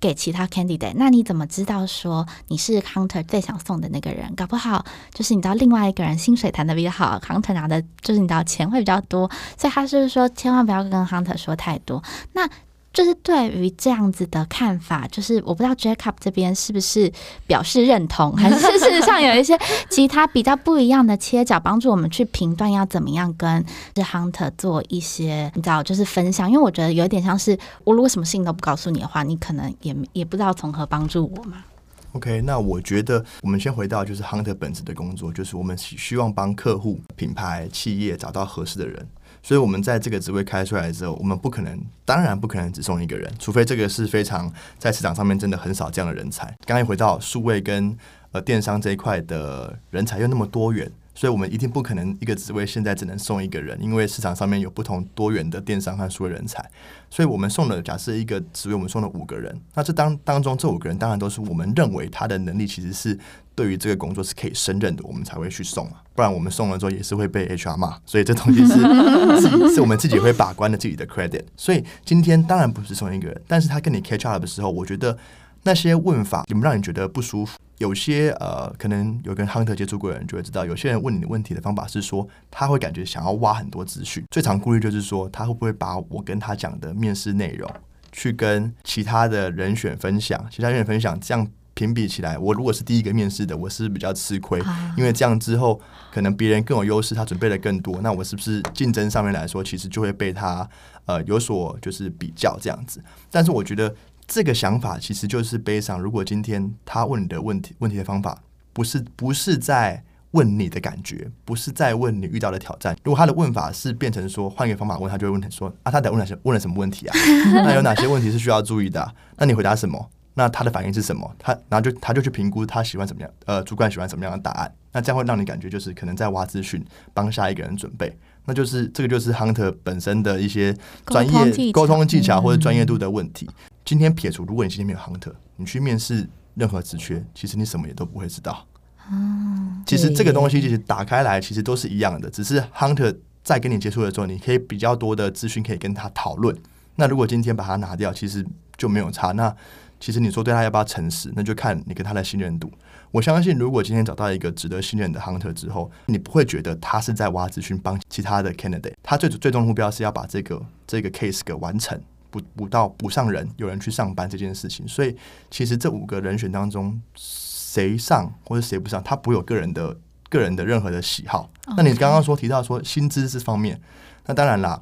[0.03, 0.91] 给其他 candidate。
[0.97, 4.35] 那你怎么知道说你是 hunter 最想送的那个人？
[4.35, 12.03] 搞不好就是你知道另外一个人薪水谈的比较好，hunter 拿的就是你知道钱会比较多，所以他是说千万不要跟 hunter 说太多。
[12.33, 12.49] 那
[12.93, 17.11] 就是对于这样子的看法，就是我不知道 Jacob 这边是不是
[17.47, 19.57] 表示认同，还是事实上有一些
[19.89, 26.47] 其他比较不一样的切角，帮助我们去评断要怎么样跟这 Hunter 做一些你知道，就是分享。
[26.49, 31.63] 因为我觉得有一点像是，我如果什么事情都不告诉你的话，你可能也也不知道从何帮助我嘛。
[32.11, 39.07] OK，那我觉得我们先回到就是 Hunter 本职的工作，就是我们希望帮客户、品牌、企业找到合适的人。
[39.43, 46.51] 所以，我们在这个职位开出来之后，我们不可能，当然不可能只送一个人，除非这个是非常在市场上面真的很少这样的人才。
[46.65, 47.95] 刚才回到数位跟
[48.31, 50.89] 呃电商这一块的人才又那么多元。
[51.15, 56.67] 所以我们一定不可能一个职位现在只能送一个人，因为市场上面有不同多元的电商和数位人才。
[57.07, 63.15] 所以我们送了，假设一个职位我们送了五个人，那这当当中这五个人当然都是我们认为他的能力其实是
[63.55, 65.97] 对于这个工作是可以胜任的，我们才会去送嘛。
[66.15, 67.97] 不然我们送了之后也是会被 HR 骂。
[68.05, 68.73] 所以这东西是
[69.41, 71.43] 自己是我们自己会把关的自己的 credit。
[71.55, 75.17] 所以今天当然不是送一个人，但是他跟你 catch up 的时候，我觉得
[75.63, 77.57] 那些问法有没有让你觉得不舒服？
[77.79, 84.23] 有些呃，可能有跟 Hunter 接触过的人就会知道，有些人问你的问题的方法是说，他会感觉想要挖很多资讯。
[84.31, 87.69] 最常顾虑就是说，他会不会把我跟他讲的面试内容
[88.11, 94.61] 去跟其他的人选分享，其他人选分享，这样评比起来，我如果是第一个面试的，我是比较吃亏，
[94.97, 95.79] 因为这样之后
[96.11, 100.67] 可能别人更有优势，他准备的更多，那我是不是竞争上面来说，其实就会被他
[101.05, 103.03] 呃有所就是比较这样子？
[103.29, 103.95] 但是我觉得。
[104.25, 105.99] 这个想法其实就是悲伤。
[105.99, 112.95] 如果今天他问你的问题，问题的方法不是不是在问你的感觉，不是在问你遇到的挑战。
[113.03, 117.15] 如果他的问法是变成说换一个方法问，他就会问他说啊，他得问哪些问了什么问题啊？
[117.65, 119.13] 那有哪些问题是需要注意的啊？
[119.35, 120.09] 那你回答什么？
[120.35, 121.35] 那他的反应是什么？
[121.37, 124.73] 他然后就他就去评估他喜欢什么样呃，主管喜欢什么样的答案？
[124.91, 128.15] 那这样会让你感觉就是可能在挖资讯，帮下一个人准备。
[128.45, 133.49] 那就是这个就是 Hunter 本身的一些专业沟通技巧或者专业度的问题。
[133.85, 138.65] 今天撇除，如果你今天没有 Hunter，你去面试任何职缺，其实你什么也都不会知道。
[139.11, 146.55] 嗯，其实这个东西其实打开来，其实都是一样的，只是 Hunter 在跟你接触的时候，你可以比较多的资讯可以跟他讨论。
[146.95, 148.45] 那如果今天把它拿掉，其实
[148.77, 149.31] 就没有差。
[149.31, 149.53] 那
[150.03, 152.69] 其实你说对他要不要诚实，那就看你跟他的信任度。
[153.09, 158.95] 我相信，如果今天找到一个值得信任的 Hunter 之后，你不会觉得他是在挖资讯帮其他的 candidate。
[159.01, 161.97] 他最最终的目标是要把这个这个 case 给完成。
[162.29, 165.15] 补补到补上人，有人去上班这件事情，所以
[165.49, 171.49] 其实这五个人选当中，谁上或者谁不上，他不会有个人的个人的任何的喜好。
[171.77, 173.79] 那你刚刚说提到说薪资这方面，
[174.25, 174.81] 那当然啦，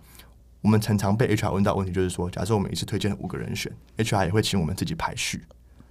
[0.62, 5.44] 我们常常被 HR 问到问题，就是说，假设我们一次推荐五个人选，HR 也会请我们自己排序，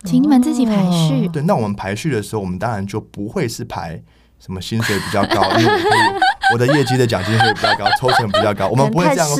[0.04, 1.28] 请你们自己排序。
[1.28, 4.00] 对，那我们排序的时候，我们当然就不会是排
[4.38, 9.28] 什么薪水比较高， 因为我可以我的业绩的奖金会比较高，抽成比较高， 我们不会这样。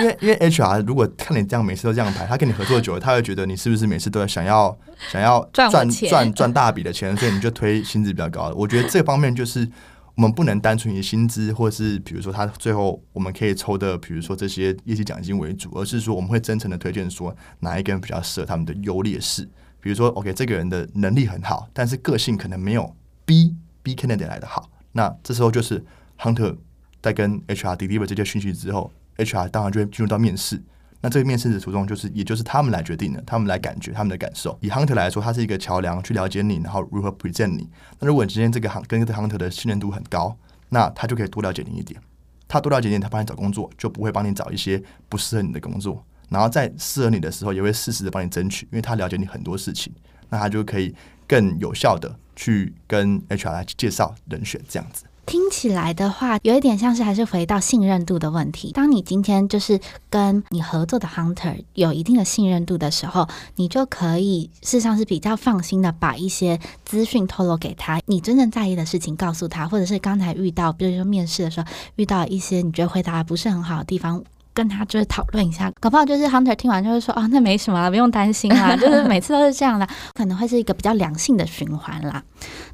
[0.00, 4.76] 因为因为 HR 如果看你这样每次都这样排，他跟你合作久了，他会觉得你是不是每次都要想要
[5.10, 8.54] 想要赚赚赚大笔的钱，所以你就推薪资比较高的。
[8.54, 9.68] 我觉得这方面就是
[10.14, 19.48] 我们不能单纯以薪资，或是比如说他最后我们可以抽的，比如说这些业绩奖金为主，而是说我们会真诚的推荐说哪一个人比较适合他们的优劣势。
[19.80, 22.94] 比如说，OK，这个人的能力很好，但是个性可能没有
[23.24, 24.70] B B candidate 来的好。
[24.92, 25.84] 那这时候就是
[26.18, 26.56] Hunter
[27.00, 28.92] 在跟 HR deliver 这些讯息之后。
[29.18, 30.60] HR 当然就会进入到面试，
[31.02, 34.56] 那这个面试的途中就是，也就是他们来决定的，他们来感觉，他们的感受。
[34.62, 37.68] 以 Hunter 来说，他是一个桥梁，去了解你，然后如何 present 你。
[37.98, 40.36] 那如果你今天这个行跟这个 Hunter 的信任度很高，
[40.68, 42.00] 那他就可以多了解你一点。
[42.46, 46.04] 他多了解你，他帮你找工作，就不会帮你找一些不适合你的工作。
[46.28, 49.92] 然后在适合你的时候，也会适时的帮你争取，因为他了解你很多事情，
[50.30, 50.94] 那他就可以
[51.26, 55.04] 更有效的去跟 HR 来介绍人选这样子。
[55.24, 58.72] 听起来的话，有一点像是还是回到信任度的问题。
[58.72, 59.80] 当你今天就是
[60.10, 82.24] 跟你合作的 hunter 有一定的信任度的时候，你就可以事实上是比较放心的把一些资讯透露给他，你真正在意的事情告诉他，或者是刚才遇到，比如说面试的时候遇到一些你觉得回答不是很好的地方，跟他就是讨论一下，搞不好就是 hunter 听完就会说哦，那没什么了，不用担心啦，就是每次都是这样的，可能会是一个比较良性的循环啦。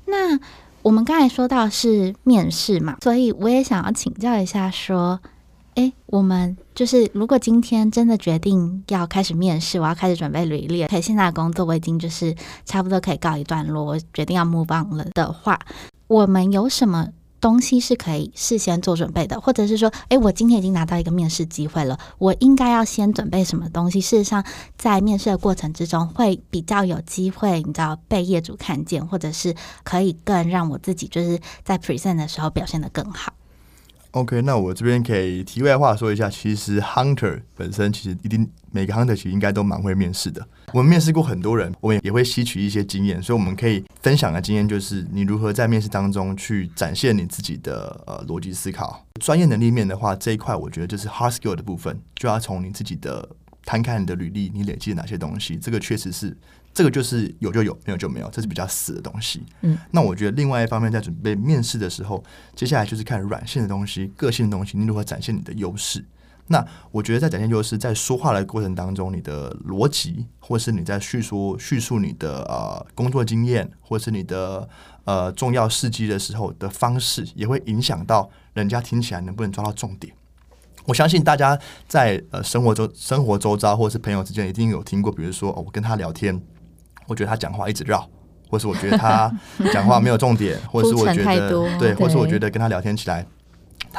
[0.06, 0.40] 那。
[0.82, 5.20] 我们刚才说到是面试嘛，所以我也想要请教一下，说，
[5.74, 15.58] 诶，我们就是如果今天真的决定要开始面试，我要开始准备履历，可以现在工作我已经就是差不多可以告一段落，我决定要 move on 了的话，
[16.06, 17.08] 我们有什么？
[17.40, 24.00] 东西是可以事先做准备的，或者是说，诶，我今天已经拿到一个面试机会了，我应该要先准备什么东西？
[24.00, 24.44] 事实上，
[24.76, 33.32] 在面试的过程之中，会比较有机会，你知道被业主看见，或者是可以更让我自己就是在 present 的时候表现得更好。
[34.12, 40.46] OK，那我这边可以题外话说一下，其实 Hunter 本身其实一定每个 Hunter 其实应该都蛮会面试的。
[40.72, 49.04] 我们面试过很多人，我们也会吸取一些经验，所以我们可以分享的经验就是你如何在面试当中去展现你自己的呃逻辑思考。
[49.20, 53.28] 专业能力面的话，这一块我觉得就是 hard skill 的部分，就要从你自己的
[53.64, 56.36] 摊开你的履历，你累积哪些东西，这个确实是。
[56.74, 59.42] 这个就是有就有，没有就没有，这是比较死的东西。
[59.62, 62.22] 嗯，那我觉得另外一方面，在准备面试的时候，
[62.54, 66.04] 接下来就是看软性的东西、个性的东西，你如何展现你的优势。
[66.48, 74.68] 那我觉得在展现就是，在说话的过程当中，你的逻辑，或是你在叙述叙述你的呃工作经验，或是你的
[75.04, 80.12] 呃重要事迹的时候的方式，也会影响到人家听起来能不能抓到重点。
[80.86, 86.40] 我相信大家在呃生活中、生活周遭，或是朋友之间，一定有听过，比如说哦，我跟他聊天。
[87.06, 88.06] 我觉得他讲话一直绕，
[88.50, 89.34] 或是我觉得他
[89.72, 93.26] 讲话没有重点，或者是我觉得 对，或是我觉得跟他聊天起来，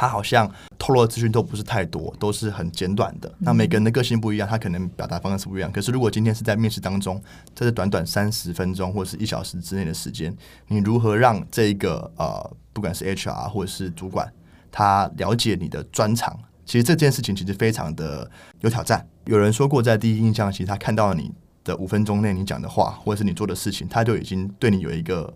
[0.00, 3.30] 他好像透露的资讯都不是太多，都是很简短的。
[3.38, 5.70] 那每个人的个性不一样，他可能表达方式不一样。
[5.70, 7.22] 可是如果今天是在面试当中，
[7.54, 10.34] 在这短短三十分钟或者是一小时之内的时间，
[10.68, 14.26] 你如何让这一个呃，不管是 HR 或者是主管，
[14.72, 16.34] 他了解你的专长？
[16.64, 19.06] 其实这件事情其实非常的有挑战。
[19.26, 21.30] 有人说过，在第一印象，其实他看到了你。
[21.62, 25.30] 的五分钟内，你讲的话或者是你做的事情，他就已经对你有一个，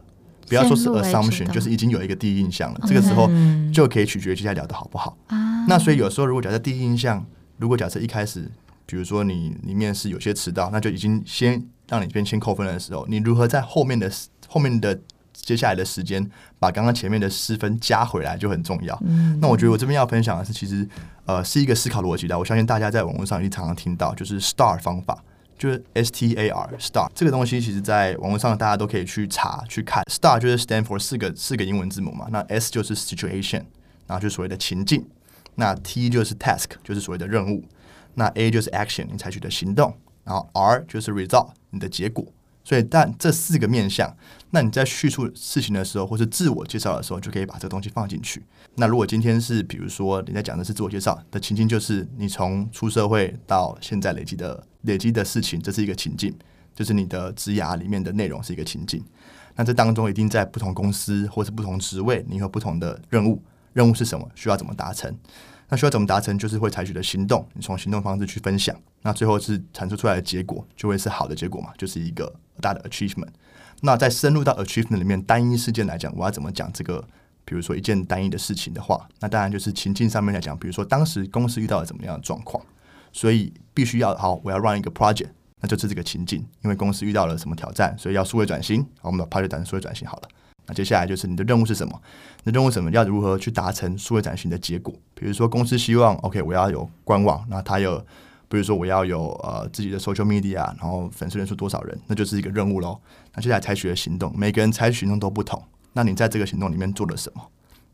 [0.48, 2.80] 不要说是 assumption，就是已经有一个第一印象了。
[2.86, 3.30] 这个时候
[3.72, 5.16] 就可以取决于接下来聊的好不好。
[5.68, 7.24] 那所以有时候如果假设第一印象，
[7.58, 8.50] 如果假设一开始，
[8.86, 14.10] 比如说你你面试有些迟到，那就已经先让你这边先扣分的时候，你如何在后面的
[14.48, 14.98] 后面的
[15.32, 16.28] 接下来的时间
[16.58, 18.98] 把刚刚前面的失分加回来就很重要。
[19.40, 20.86] 那我觉得我这边要分享的是，其实
[21.24, 22.38] 呃是一个思考逻辑的。
[22.38, 25.22] 我相信大家在网络上也常常听到，就是 STAR 方法。
[25.58, 30.02] 就是 S T A R STAR 这个东西，其实在网络上大家都可以去查去看。
[30.10, 32.26] STAR 就是 stand for 四个四个英文字母嘛。
[32.30, 33.64] 那 S 就是 situation，
[34.06, 35.06] 然后就所谓的情境。
[35.54, 37.64] 那 T 就是 task，就是所谓的任务。
[38.14, 39.94] 那 A 就是 action，你采取的行动。
[40.24, 42.26] 然后 R 就是 result，你的结果。
[42.66, 44.16] 所以，但这四个面向，
[44.48, 48.42] 那你在叙述事情的时候，或是自我介绍的时候，就可以把这个东西放进去。
[48.76, 56.34] 那如果今天是，比如说你在讲的是自我介绍的情境，就是你从出社会到现在累积的累积的事情，这是一个情境，
[56.74, 59.04] 就是你的职涯里面的内容是一个情境。
[59.56, 63.42] 那这当中一定在不同公司或是不同职位，你有不同的任务，
[63.72, 64.28] 任务是什么？
[64.34, 65.14] 需要怎么达成？
[65.68, 66.38] 那需要怎么达成？
[66.38, 73.28] 就是会采取的行动，你从行动方式去分享，那最后是产出出来的结果，就会是好的结果嘛，就是一个大的 achievement。
[73.80, 77.04] 那在深入到 achievement 里面，单一事件来讲，我要怎么讲这个？
[77.46, 82.64] 比如说一件单一的事情的话，那当然就是情境上面来讲，比如说当时公司遇到了怎么样的状况，
[83.14, 85.28] 所以必须要好，我要 run 一个 project，
[85.60, 90.28] 那就是这个情境，因为公司遇到了什么挑战，所以要数位转型，好，我们把 project 当成数位转型好了。
[90.66, 92.02] 那接下来就是你的任务是什么？
[92.42, 92.90] 你的任务什么？
[92.90, 94.92] 要如何去达成数位转型的结果？
[95.14, 97.98] 比如说公司希望，OK，我要有官网，那它有，
[98.48, 102.98] 比如说我要有呃自己的 social media，然后粉丝人数多少人，那就是一个任务喽。
[103.34, 105.62] 那接下来采取的行动，每个人采取行动都不同。
[105.92, 107.42] 那你在这个行动里面做了什么？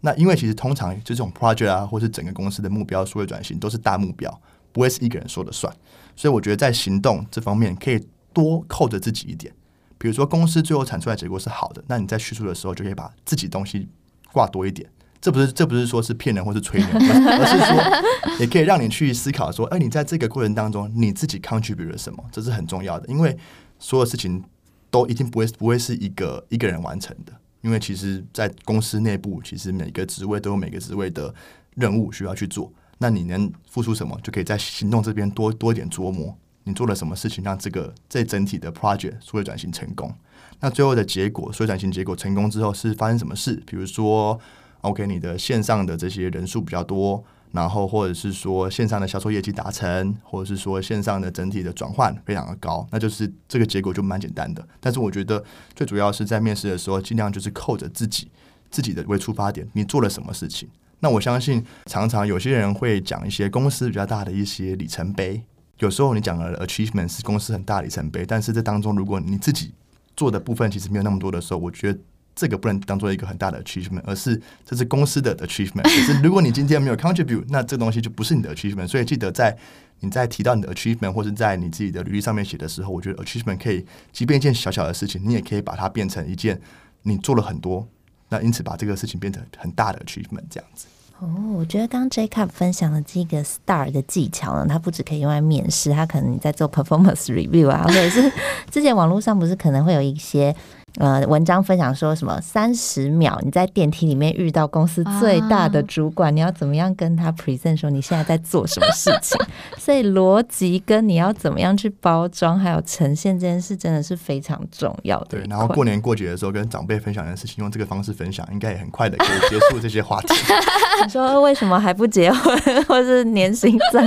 [0.00, 4.40] 那因为其实通常就这种 project 啊，或是整个公司的目标数位转型都是大目标，
[4.72, 5.74] 不会是一个人说了算。
[6.16, 9.52] 所以我觉得在行动这方面可以多扣着自己一点。
[9.98, 13.86] 比如说，公司最后产出来结果是好的，那你在叙述的时候就可以把自己东西
[14.32, 14.88] 挂多一点。
[15.20, 22.24] 这不是这不是说是骗人或是吹牛， 而是说也可以让你去思考说，哎，你在这个过程当中你自己 contribute 了什么？
[22.32, 23.36] 这是很重要的，因为
[23.78, 24.42] 所有事情
[24.90, 31.34] 都一定不会不会是一个一个人完成的，因为其实，在公司内部，其实每个职位都有每个职位的
[31.74, 32.72] 任务需要去做。
[33.02, 36.36] 那你能付出什么，就可以在行动这边多多一点琢磨。
[36.64, 40.14] 你做了什么事情让这个这整体的 project 数位转型成功？
[40.60, 43.54] 那最后的结果，数位转型结果成功之后是发生什么事？
[43.66, 44.38] 比如说
[44.82, 54.68] ，OK，你的线上的这些人数比较多，然后或者是说线上的销售业绩达成，或者是说线上的整体的转换非常的高，那就是这个结果就蛮简单的。
[54.78, 55.42] 但是我觉得
[55.74, 58.30] 最主要是在面试的时候，尽量就是扣着自己
[58.70, 60.68] 自己的为出发点，你做了什么事情。
[61.00, 65.42] 那我相信常常有些人会讲一些公司比较大的一些里程碑，
[65.78, 69.72] 有时候你讲的 achievement 是公司很大的里程碑，但是这当中如果你自己
[70.16, 71.98] 做的部分其实没有那么多的时候，我觉得。
[72.32, 75.82] 这个不能当做一个很大的 achievement，而是这是公司的 achievement。
[75.82, 78.86] 可是如果你今天没有 contribute，那这东西就不是你的 achievement。
[78.86, 79.54] 所以记得在
[79.98, 86.58] 你在提到你的 achievement 或是在你自己的履历上面写的时候，我觉得 achievement 可以，即便一件小小的事情，你也可以把它变成一件
[87.02, 87.86] 你做了很多，
[88.30, 90.86] 那因此把这个事情变成很大的 achievement 这样子。
[91.18, 98.32] 哦，我觉得刚 Jacob 分享的这个 STAR 的技巧呢，它不止可以用来面试，它可能你在做 performance review 啊，或者是
[98.72, 100.56] 之前网络上不是可能会有一些。
[100.96, 109.38] 呃，文章分享说什么三十秒你在电梯里面遇到公司最大的主管，你要怎么样跟他 present 说你现在在做什么事情？
[109.78, 115.38] 所以逻辑跟你要怎么样去包装还有呈现这件事，真的是非常重要的。
[115.38, 120.34] 对，然后过年过节的时候跟长辈分享的事情，用这个方式分享，应该也很快的可以结束这些话题。
[121.04, 124.06] 你说为什么还不结婚， 或是年薪赞？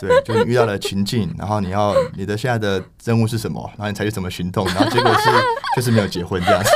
[0.00, 5.30] 对，就你遇到了情境，然后你要你的现在的任务是什么，然后你采取什么行动，然后结果是
[5.74, 6.70] 就是没有结婚这样子。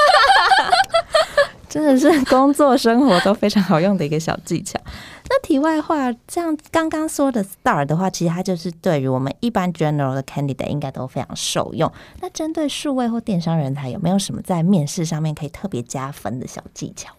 [1.68, 4.80] 真的是工作生活都非常好用的一个小技巧。
[5.28, 11.90] 那题外话，像刚刚说的 STAR 的话，其实它就是对于我们一般 general 的 candidate 应该都非常受用。
[12.20, 17.12] 那针对数位或电商人才，有没有什么在面试上面可以特别加分的小技巧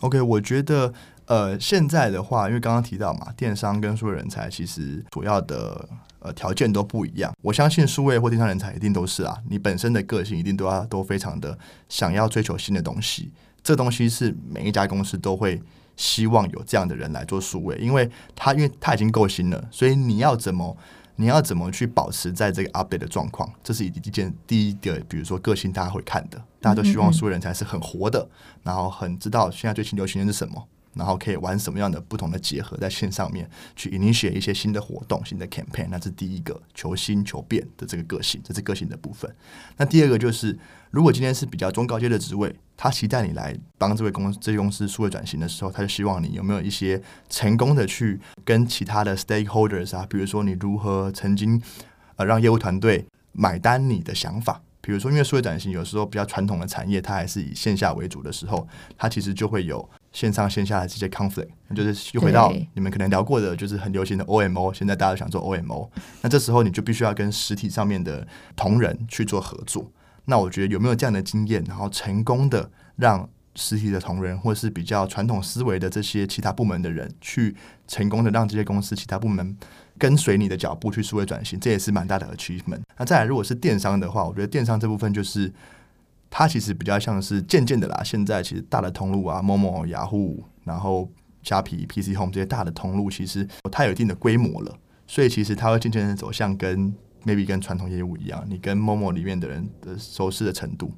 [0.00, 0.92] ？OK，我觉得。
[1.26, 5.88] 呃，现在的话，因为刚刚提到嘛，电商跟数位人才其实主要的
[6.20, 7.34] 呃条件都不一样。
[7.42, 11.58] 我相信数位或电商人才一定都是啊，你本身的个性一定都要都非常的
[11.88, 13.30] 想要追求新的东西。
[13.62, 15.60] 这东西是每一家公司都会
[15.96, 20.74] 希望有这样的人来做数位，因为他因为他已经够新了，所以你要怎么
[21.16, 28.26] 你要怎么去保持在这个 update 的状况，这是一一件第一个，比如说个性大家会看的，大家都希望数位人才是很活的，
[28.62, 30.66] 然后很知道现在最新流行的是什么。
[30.94, 39.32] 然后可以玩什么样的不同的结合，在线上面去 initiate 一些新的活动、新的 campaign，那是第一个求新求变的这个个性，这是个性的部分。
[39.76, 40.58] 那第二个就是，
[40.90, 51.62] 如果今天是比较中高阶的职位，他期待你来帮这位公司、这公司数位转型的时候，他就希望你有没有一些成功的去跟其他的 stakeholders 啊，比如说你如何曾经
[52.16, 58.66] 呃让业务团队买单你的想法，比如说因为数位转型有时候比较传统的产业，它还是以线下为主的时候，
[58.98, 59.88] 它其实就会有。
[60.12, 64.74] 线上线下的这些 conflict，就是又回到你们可能聊过的，就是很流行的 OMO。
[64.74, 65.88] 现在大家都想做 OMO，
[66.22, 69.90] 那这时候你就必须要跟实体上面的同仁去做合作。
[70.24, 77.54] 那我觉得有没有这样的经验，然后成功的让实体的同仁，或是比较传统思维的这些其他部门的人，去
[77.86, 79.56] 成功的让这些公司其他部门
[79.96, 82.80] 跟随你的脚步去数位转型，这也是蛮大的 achievement。
[82.96, 85.52] 那再来，如果是电商的话，我觉得电商这部分就是。
[86.30, 91.10] 它其实比较像是渐渐的啦，现在其实大的通路啊，Momo、雅虎，然后
[91.42, 94.78] 虾皮、PC Home 这些大的通路，其实它有一定的规模了，
[95.08, 100.94] 所以其实它会渐渐的走向跟 maybe 跟传统业务一样，你跟 Momo 里面的人的熟识的程度，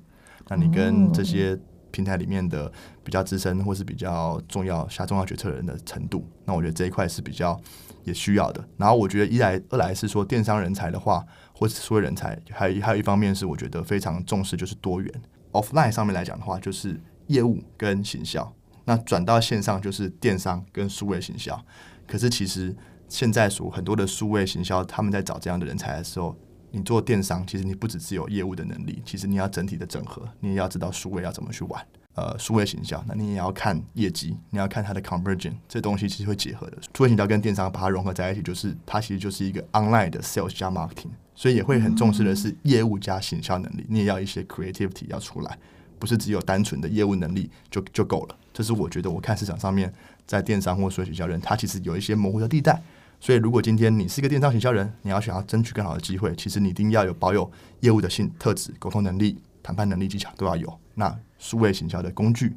[0.49, 1.59] 那你跟这些
[1.91, 2.71] 平台里面的
[3.03, 7.59] 比较资深或是比较重要下重要决策的人的程度，那我觉得这一块是比较
[8.05, 8.65] 也需要的。
[8.77, 11.25] 然后我觉得一来二来是说电商人才的话。
[11.55, 15.23] 或是说人才，还有还有一方面是我觉得非常重视，就是多元。
[15.53, 18.43] Offline 上面来讲的话，就是业务跟行销；
[18.85, 21.65] 那转到线上就是电商跟数位行销。
[22.05, 22.75] 可是其实
[23.09, 26.37] 现在所很多的数位行销，他们在找这样的人才的时候，
[26.73, 31.87] 你做电商，其实你不只是有业务的能力，其实你要整体的整合，你也要知道数位要怎么去玩。
[32.15, 36.77] 呃，数位行销，那你也要看业绩，你要看它的 conversion，这东西其实会结合的。
[36.95, 41.09] 数位行销跟电商把它融合在一起，就是它其实就是一个 online 的 sales 加 marketing。
[41.35, 45.59] 所以也会很重视的是业务加行销能力，你也要一些 creativity 要出来，
[45.99, 48.37] 不是只有单纯的业务能力就就够了。
[48.53, 49.91] 这是我觉得我看市场上面
[50.27, 52.79] 在电商或数位行销人，他其实有一些模糊的地带。
[53.19, 57.51] 所以如果今天你是一个电商行销人，你要想要争取更好的机会，其实你一定要有保有
[57.81, 60.79] 业务的性特质、沟通能力、谈判能力、技巧都要有。
[60.95, 62.49] 那数位行销的工具，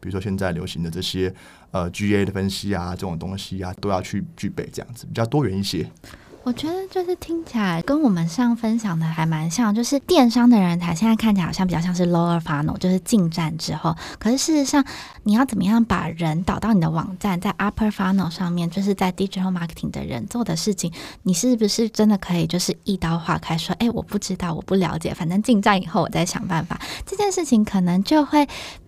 [0.00, 1.32] 比如说现在流行的这些
[1.70, 5.88] 呃 GA 的分析啊，这种东西啊，都要去具备，这样子比较多元一些。
[6.44, 13.96] 我觉得就是听起来跟我们上分享的还蛮像，就是电商的人才现在看起来好像比较像是 lower funnel，就是进站之后。
[14.18, 14.84] 可是事实上，
[15.22, 20.92] 你要怎么样把人导到你的网站，在 upper funnel 上面，就是在 digital marketing 的人做的事情，
[21.22, 26.78] 你是不是真的可以就是一刀划开说，哎，我不知道，我不了解，反正进站以后我再想办法。
[27.06, 28.46] 这件事情可能就会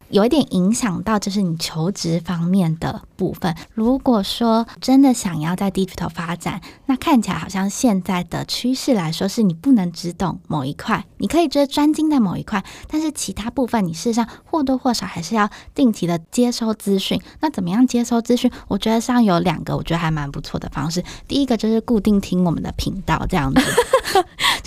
[0.09, 3.55] 有一点影响到就是你求职方面的部分。
[3.75, 17.21] 如果说真的想要在 digital 发展，那看起来好像现在的趋势来说，是你不能只懂某一块，你可以就是专精在某一块，但是其他部分你事实上或多或少还是要定期的接收资讯。
[17.41, 18.51] 那怎么样接收资讯？
[18.69, 21.03] 我觉得上有两个，我觉得还蛮不错的方式。
[21.27, 23.61] 第一个就是固定听我们的频道，这样子，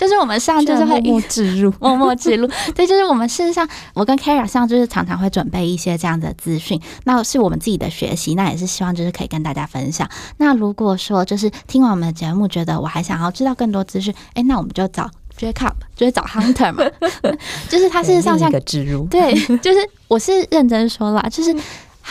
[0.00, 2.48] 就是我们上就是会默默植入， 默默植入。
[2.74, 10.08] 对，就是我们事实上，我跟 Kara 上就是常常会准备一些这样的资讯，那是我们自己的学习，那也是希望就是可以跟大家分享。
[10.38, 16.82] 那如果说就是听完我们的节目，觉得我还想要知道更多资讯，哎，那我们就找 Jacob，就是找 Hunter 嘛，
[17.68, 19.78] 就是他事实上像一个置入，对，就是
[20.08, 21.54] 我是认真说了，就是。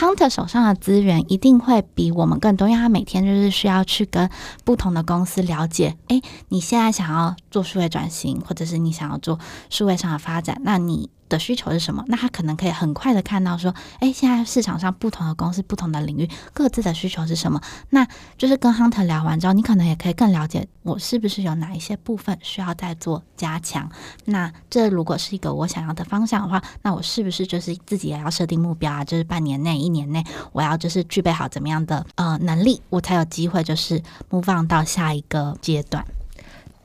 [0.00, 4.30] Hunter 手上的资源一定会比我们更多，因为他每天就是需要去跟
[4.64, 5.94] 不同的公司了解。
[6.08, 9.38] 哎，你现在想要做数位转型，或者是你想要做
[9.68, 12.04] 数位上的发展，那你的需求是什么？
[12.08, 17.58] 那他可能可以很快的看到说，哎，现在市场上不同的公司、不同的领域各自的需求是什么？
[17.88, 18.06] 那
[18.36, 23.90] 就是跟 Hunter 聊完之后，你可能也可以更了解我是不是有哪一些部分需要再做加强。
[24.26, 29.04] 那这如果是一个我想要的方向的话，那我是不是就是自己也要设定目标啊？
[29.04, 30.22] 就是半年内、一年内，
[30.52, 36.04] 我要就是具备好怎么样的呃能力，我才有机会就是 move on 到下一个阶段。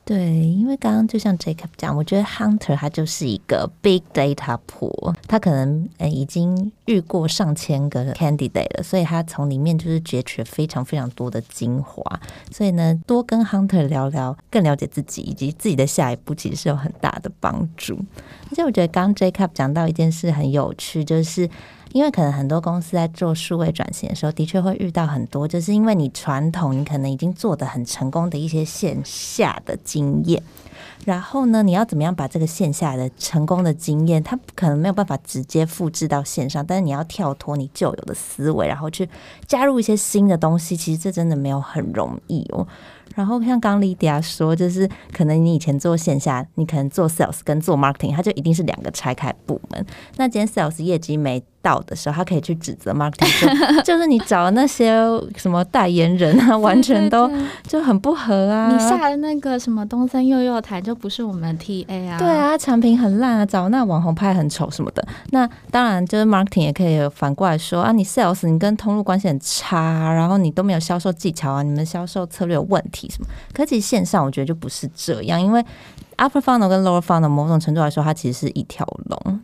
[0.06, 12.20] 对，因为刚刚就像 Jacob 讲，我觉得 Hunter 他就是一个 big data pool，他可能呃已经遇过上千个 candidate 了，所以他从里面就是攫取了非常非常多的精华。
[12.52, 17.98] 所以呢，多跟 Hunter 聊聊，更了解自己以及自己的下一步，其实是有很大的帮助。
[18.48, 21.50] 而且我觉得刚 Jacob 讲到一件事很有趣，就是。
[21.96, 30.42] 因为可能很多公司在做数位转型的时候，的确会遇到很多，就是因为你传统你可能已经做得很成功的一些线下的经验，
[31.06, 39.08] 然后呢，你要怎么样把这个线下的成功的经验，它可能没有办法直接复制到线上，但是你要跳脱你旧有的思维，然后去
[39.46, 42.68] 加入一些新的东西，其实这真的没有很容易哦。
[43.14, 49.86] 然后像刚 Lydia 说，就是可能你以前做线下，你可能做 sales 跟做 marketing，它就一定是两个拆开部门。
[50.16, 53.26] 那今天 sales 业绩没到的时候，他可以去指责 marketing，
[53.74, 54.94] 说 就是你找的那些
[55.36, 57.28] 什么代言人啊， 完全都
[57.66, 58.70] 就很不合啊。
[58.70, 62.16] 你下的那个什么东森幼幼台就不是我们 TA 啊。
[62.18, 65.04] 对啊，产品很烂啊，找那网红拍很丑什么的。
[65.30, 73.08] 那当然就是 marketing 也可以反过来说啊，你 sales 你跟通路关系很差，然后你都没有销售技巧啊，你们销售策略有问题。
[73.10, 73.26] 什么？
[73.52, 75.60] 可其实线上我觉得就不是这样，因为
[76.16, 79.40] upper funnel 跟 lower funnel 某种程度来说，它其实是一条龙。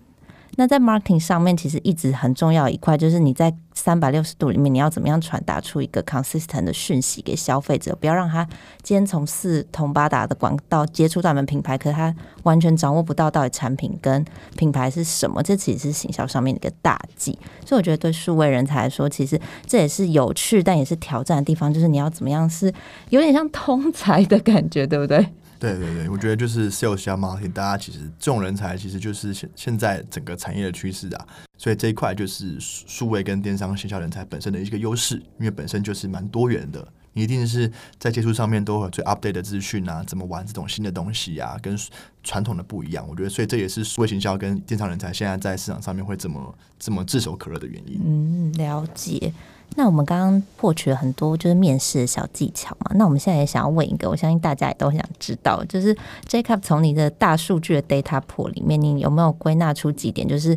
[0.56, 8.46] 那在 marketing 上面，其实一直很重要一块，就是你在三百六十度里面，你要怎么样传达出一个 consistent 的讯息给消费者，不要让他
[8.82, 14.22] 今天从四通八达的广告接触到你们品牌，可是他完全掌握不到到底产品跟
[14.56, 17.32] 品牌是什么，这其实是行销上面的一个大忌。
[17.64, 22.70] 所以我觉得对数位人才来说，其实这也是有趣但也是挑战的地方，就是你要怎么样是
[23.08, 25.26] 有点像通才的感觉，对不对？
[25.62, 41.78] 对对对，我觉得就是 sales 加 marketing，大家其实这种人才其实就是现现在整个产业的趋势啊，所以这一块就是数位跟电商线下人才本身的一个优势，因为本身就是蛮多元的，你一定是在接触上面都有最 update 的资讯啊，怎么玩这种新的东西啊，跟
[42.24, 48.00] 传统的不一样，我觉得所以这也是数位行销跟电商人才现在在市场上面会这么这么炙手可热的原因。
[48.04, 49.32] 嗯，了解。
[49.74, 55.96] 那我们刚刚获取了很多就是面试的小技巧嘛，那我们现在也想要问一个，我相信大家也都很想知道，就是
[56.28, 60.56] Jacob 从你的大数据的 data pool 里面，你有没有归纳出几点，就是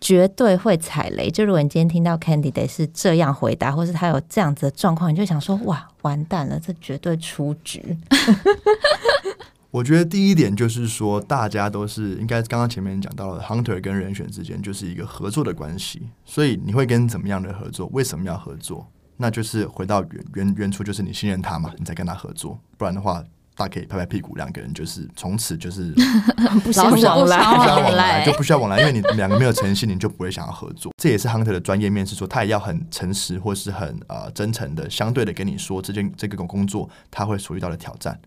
[0.00, 1.30] 绝对会踩雷？
[1.30, 7.96] 就如果你今天听到 candidate 是这样回答，或是他有这样子的状况，你就想说哇，完蛋了，这绝对出局。
[9.76, 17.86] 我觉得第一点就是说，大家都是应该刚刚前面讲到了，hunter 跟人选之间就是一个合作的关系，所以你会跟怎么样的合作？
[17.92, 18.90] 为什么要合作？
[19.18, 23.22] 那就是回到原原原初，就是你信任他嘛，你再跟他合作，不然的话。
[23.56, 25.92] 大家可以拍拍屁股，两个人就是从此就是
[26.62, 30.92] 不相往来，不相往来就不需要往来，因为你两个没有诚信，你就不会想要合作。
[30.98, 38.18] 这也是 Hunter 的专业面试，说他也要很诚实或是很呃真诚的，相对的跟你说这件这个工作他会所遇到的挑战。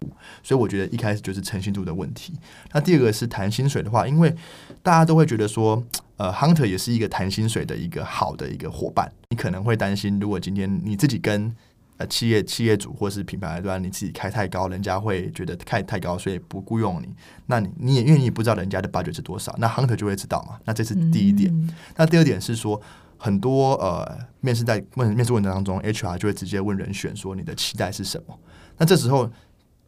[0.42, 2.34] 所以我觉得一开始就是诚信度的问题。
[2.74, 4.36] 那第二个是谈薪水的话，因为
[4.82, 5.84] 大家都会觉得说，
[6.18, 9.12] 呃，Hunter 也是一个谈薪水的一个好的一个伙伴。
[9.30, 11.56] 你可能会担心，如果今天你自己跟
[12.00, 17.14] 呃，企业企业主或是品牌端，你自己开太高，人家会觉得开太高，所以不雇佣你。
[17.48, 20.58] 那你你也因为你不知道人家的 budget 是多少，那 hunter 就会知道嘛。
[20.64, 21.52] 那这是第一点。
[21.54, 22.82] 嗯、那第二点是说，
[23.18, 28.40] 很多呃面试在问面试问题当中，HR 就会直接问人选说你的期待是什么？
[28.78, 29.30] 那这时候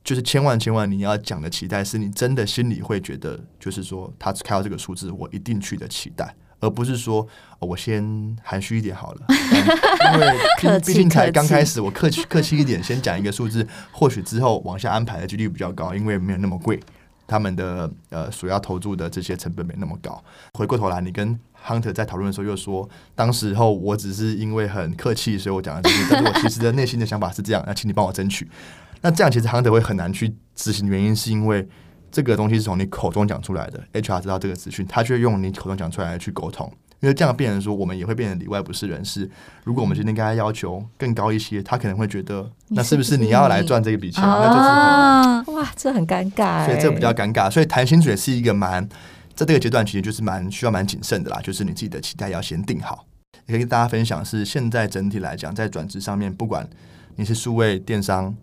[0.04, 6.36] 就是千万千万你要讲的期待是你真的心里会觉得，就是说他开到这个数字，我一定去的期待。
[6.62, 7.28] 而不是说、
[7.60, 9.22] 哦、我先含蓄一点好了，
[10.14, 10.28] 因为
[10.80, 16.80] 毕毕竟才刚开始，我客气客气一点，先讲一个数字，或许之后往下安排的几率比较高，因为没有那么贵，
[17.28, 20.24] 他们的呃所要投注的这些成本没那么高。
[20.54, 28.48] 回过头来，你跟 Hunter 在讨论的时候又说，当时候我只是因为很客气，所以我讲了这些，但是我其实的内心的想法是这样，那请你帮我争取。
[29.02, 31.68] 那这样其实 Hunter 会很难去执行，原因是因为
[32.12, 39.30] 这个东西是从你口中讲出来的，HR 知道这个资讯，他却用你口中讲出来去沟通，因为这样变成说，我们也会变成里外不是人事。
[39.64, 44.22] 如果我们今天跟他要求更高一些，他可能会觉得，那是不是你要来赚这个笔钱？
[44.24, 47.50] 那就是啊，哇，这很尴尬，所以这比较尴尬。
[47.50, 48.86] 所以谈薪水是一个蛮
[49.34, 53.06] 在这个阶段，其实就是蛮需要蛮谨慎的啦，就是你自己的期待要先定好。
[53.46, 56.70] 也可以跟大家分享是，现在整体来讲，在转职上面，不管
[57.16, 58.36] 你是数位电商。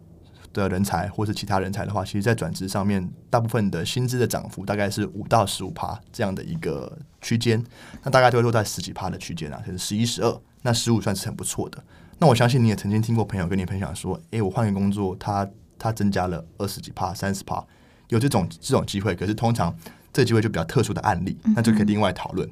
[0.53, 7.63] 的人才或是其他人才的话，其实，在转职上面，大部分的薪资的涨幅大概是五到十五趴这样的一个区间，
[8.03, 11.83] 那大概就会落在十几趴的区间啊，就是十一、十二，那十五算是很不错的。
[12.19, 17.65] 那我相信你也曾经听过朋友跟你分享说，诶、欸，我换个工作，他他增加了二十几趴、三十趴，
[18.09, 19.15] 有这种这种机会。
[19.15, 19.73] 可是通常
[20.13, 22.49] 这机会就比较特殊的案例，那就可以另外讨论，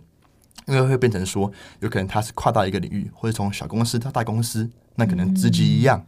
[0.67, 6.07] 嗯、因为会变成说，有可能他是跨到一个领域，或者从小公司到大公司，那可能职级一样。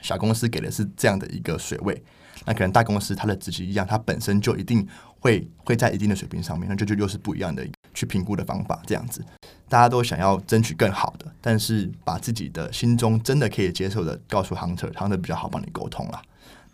[0.00, 2.02] 小公司给的是这样的一个水位，
[2.44, 4.86] 那可能大公司它的职级一样，它本身就一定
[5.20, 8.80] 会会在一定的水平上面，那就就又是不一样的去评估的方法。
[8.86, 9.24] 这样子，
[9.68, 16.22] 大家都想要争取更好的，但是把自己的心中真的可以接受的告诉 Hunter，Hunter 比较好帮你沟通啦。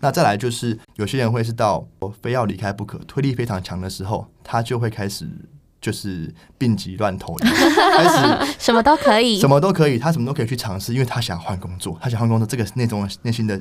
[0.00, 5.28] 那再来就是有些人会是到我非要离开不可，推力非常强的时候，他就会开始。
[5.84, 13.60] 就是病急乱投医， 开始什么都可以，什么都可以，他什么都可以去尝试，因为他想换工作，他想换工作，这个内中内心的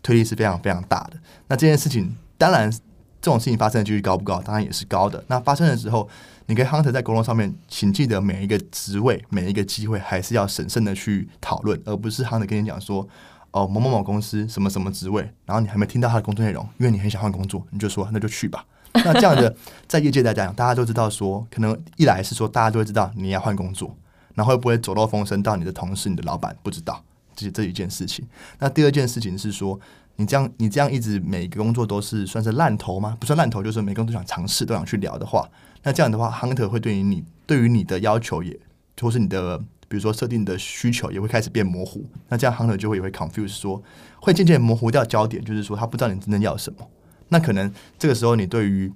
[0.00, 1.14] 推力是非常非常大的。
[1.48, 4.40] 那这件事情，当然这种事情发生的几率高不高？
[4.40, 5.24] 当然也是高的。
[5.26, 6.08] 那发生的时候，
[6.46, 13.08] 你跟 Hunter 在沟通上面，请记得每一个职位、每一个机会，还是要审慎的去讨论，而不是 Hunter 跟你讲说，
[13.50, 18.64] 哦，某某某公司什么什么职位，然后你还没听到他的工作内容，因为你很想换工作，你就说那就去吧。
[18.94, 19.54] 那这样的，
[19.88, 23.96] 在业界来讲，大家都知道说，可能一来是说大家都会知道你要换工作，
[24.34, 27.02] 然后会不会走漏风声到你的同事、你的老板不知道，
[27.34, 28.24] 这这一件事情。
[28.58, 29.78] 那第二件事情是说，
[30.16, 33.16] 你这样你这样一直每个工作都是算是烂头吗？
[33.18, 35.48] 不算烂头，就是每个人都想尝试，都想去聊的话，
[35.82, 38.56] 那这样的话，Hunter 会对于你对于你的要求也，
[39.00, 42.04] 或是你的比如说设定的需求也会开始变模糊。
[42.28, 43.82] 那这样 Hunter 就会也会 confuse 说，
[44.20, 46.88] 会渐渐模糊掉焦点，就是说他不知道你真正要什么。
[47.34, 47.68] 那可能
[47.98, 48.88] 这个时候，你对于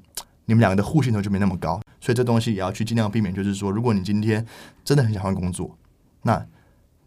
[0.44, 3.34] 你们两个的互信度就没那么高，所以这东西也要去尽量避免。
[3.34, 4.46] 就是说，如果你今天
[4.84, 5.76] 真的很想换工作，
[6.22, 6.46] 那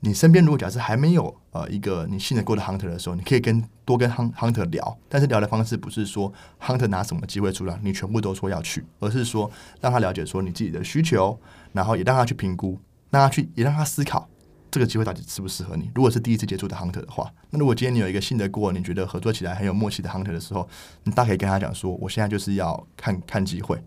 [0.02, 11.40] 你身边如果假设还没有呃一个你信得过的 hunter 的时候，你可以跟多跟 hunter 聊，但是聊的方式不是说 hunter 拿什么机会出来，你全部都说要去，而是说让他了解说你自己的需求，
[11.72, 12.78] 然后也让他去评估，
[13.10, 14.28] 让他去也让他思考。
[14.72, 15.92] 这个机会到底适不适合你？
[15.94, 20.68] 如果是第一次接触的 hunter 的话，那如果今天你有一个信得过，你觉得合作起来很有默契的 hunter 的时候，
[21.04, 23.78] 你大可以跟他讲说，我现在就是要看看机会，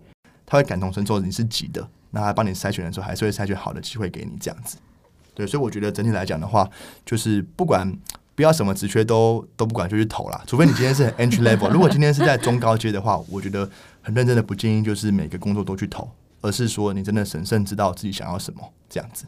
[0.44, 4.76] 他会感同身受，你是急的，那他帮你筛选的时候，还是会筛选好的机会给你这样子。
[5.34, 6.68] 对，所以我觉得整体来讲的话，
[7.06, 7.90] 就是不管
[8.34, 11.70] 不要什么职缺都都不管就去投啦，除非你今天是 entry level。
[11.70, 13.68] 如果今天是在中高阶的话，我觉得
[14.02, 16.08] 很认真的不建议就是每个工作都去投，
[16.42, 19.24] 而是说你真的审慎知道自己想要什么这样子。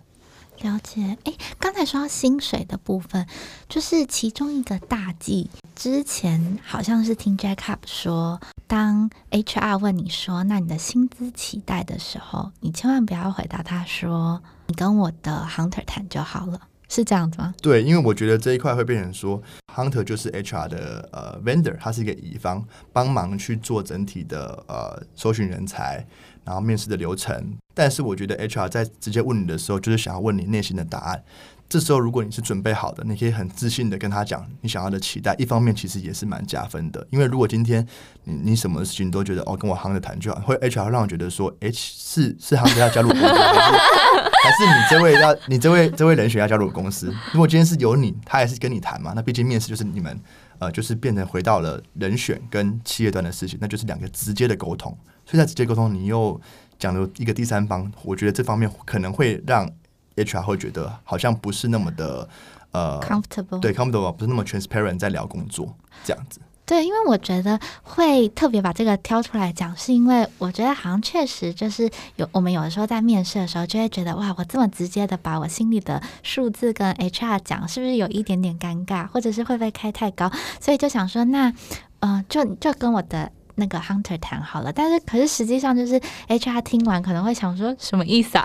[0.62, 3.26] 了解，哎，刚才说到薪水的部分，
[3.68, 5.50] 就是其中一个大忌。
[5.74, 17.54] 之前好像是听 Jackup 说，当 HR 问你说“那你的薪资期待”的时候，你千万不要回答他说“你跟我的 Hunter 谈就好了”，是这样子吗？
[17.62, 19.42] 对，因为我觉得这一块会变成说
[19.74, 26.06] ，Hunter 就是 HR 的呃 vendor，他是一个乙方，帮忙去做整体的呃搜寻人才。
[26.44, 31.24] 然后面试的流程，但是我觉得 HR 在直接问你的时候，就是想要问你内心的答案。
[31.68, 35.34] 这时候如果你是准备好的，你可以很自信的跟他讲你想要的期待。
[35.36, 37.86] 一方面其实也是蛮加分的，因为如果今天
[38.24, 47.12] 你你什么事情都觉得哦跟我 Hunter 谈就好，会 HR 让我觉得说，哎是是 Hunter 要加入公司，还是还是你这位要你这位这位人选要加入公司？
[47.32, 49.12] 如果今天是由你，他还是跟你谈嘛？
[49.16, 50.16] 那毕竟面试就是你们
[50.60, 54.96] 呃就是变成回到了人选跟企业端的事情，那就是两个直接的沟通。
[55.24, 56.40] 所以在直接沟通，你又
[56.78, 59.68] 讲了一个第三方，我觉得这方面可能会让
[60.16, 62.28] HR 会觉得好像不是那么的
[62.72, 66.40] 呃 comfortable，对 comfortable 不是那么 transparent 在聊工作这样子。
[66.64, 80.28] 对，因为我觉得会特别把这个挑出来讲，是因为我觉得好像确实就是有我们有的时候在面试的时候就会觉得哇，我这么直接的把我心里的数字跟 HR 讲，是不是有一点点尴尬，或者是会不会开太高？
[80.60, 81.52] 所以就想说，那
[82.00, 83.30] 呃，就就跟我的。
[83.56, 88.44] 那个 hunter 谈好了，但是可是实际上就是 HR 听完可能会想说什么意思啊？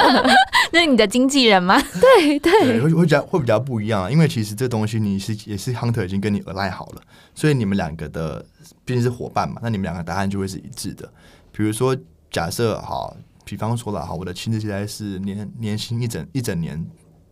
[0.72, 1.80] 那是你的经纪人吗？
[2.00, 7.02] 对对，对，会会比较会比较不一样啊，因为其实这东西你是也是 hunter 已经跟你 align 好了，
[7.34, 8.44] 所以你们两个的
[8.84, 11.10] 毕竟是伙伴嘛，那你们两个答案就会是一致的。
[11.52, 11.96] 比如说
[12.30, 16.84] 假设好，比方说了哈，我的薪资现在是年年薪一整一整年。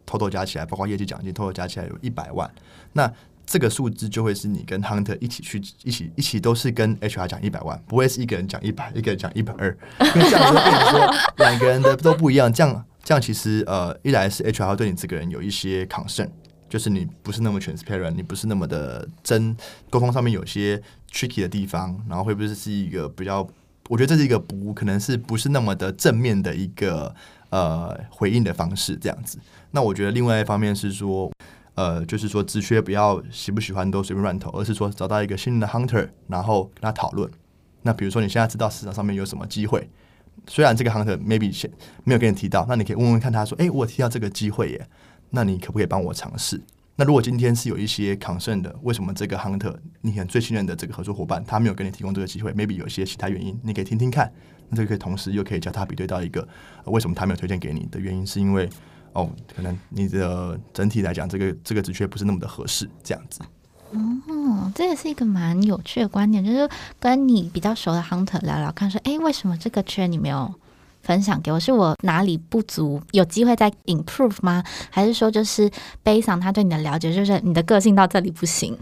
[0.09, 2.49] 偷偷加起来，包括业绩奖金，偷偷加起来有一百万。
[2.93, 3.13] 那
[3.47, 9.69] 这个数字就会是你跟 Hunter 一起去，一起一起都是跟 HR 讲一百万，不会是一个人讲一百，一个人讲一百二。
[10.01, 12.53] 因为这样子会变成说两个人的都不一样。
[12.53, 16.29] 这样这样其实呃，一来是 HR 对你这个人有一些 concern，
[16.69, 19.57] 就是你不是那么 transparent，你不是那么的真，
[19.89, 20.83] 沟通上面有些
[21.13, 23.49] tricky 的地方，然后会不会是一个比较？
[23.89, 27.15] 我觉得这是一个不可能是不是那么的正面的一个
[27.51, 29.39] 呃回应的方式，这样子。
[29.71, 31.31] 那我觉得另外一方面是说，
[31.77, 37.31] 呃，就是说职缺不要喜不喜欢都随便乱投，而是说找到一个信任的 hunter，然后跟他讨论。
[37.83, 39.89] 那比如说你现在知道市场上面有什么机会，
[40.47, 41.71] 虽然这个 hunter maybe 先
[42.03, 44.89] 没有跟你提到，那你可以问问看他说，诶，我提到这个机会耶，
[45.31, 46.59] 那你可不可以帮我尝试？
[46.97, 54.33] 那如果今天是有一些 concern 的，为什么这个 hunter 你很最信任的这个合作伙伴他没有给你提供这个机会？maybe 有一些其他原因，你可以听听看。
[54.71, 56.41] 那这个可以同时又可以叫他比对到一个，
[56.85, 58.67] 呃，为什么他没有推荐给你的原因，是因为。
[59.17, 63.41] 哦，可能你的整体来讲，这个这个职缺不是那么的合适，这样子。
[63.93, 66.69] 哦，这也是一个蛮有趣的观点，就是
[67.01, 70.53] 跟你比较熟的 hunter 聊聊看，说，哎，为什么这个缺你没有
[71.03, 71.59] 分享给我？
[71.59, 74.63] 是我哪里不足，有机会再 improve 吗？
[74.91, 75.71] 还是说，就是
[76.05, 78.77] based on 他对你的了解，就是你的个性到这里不行？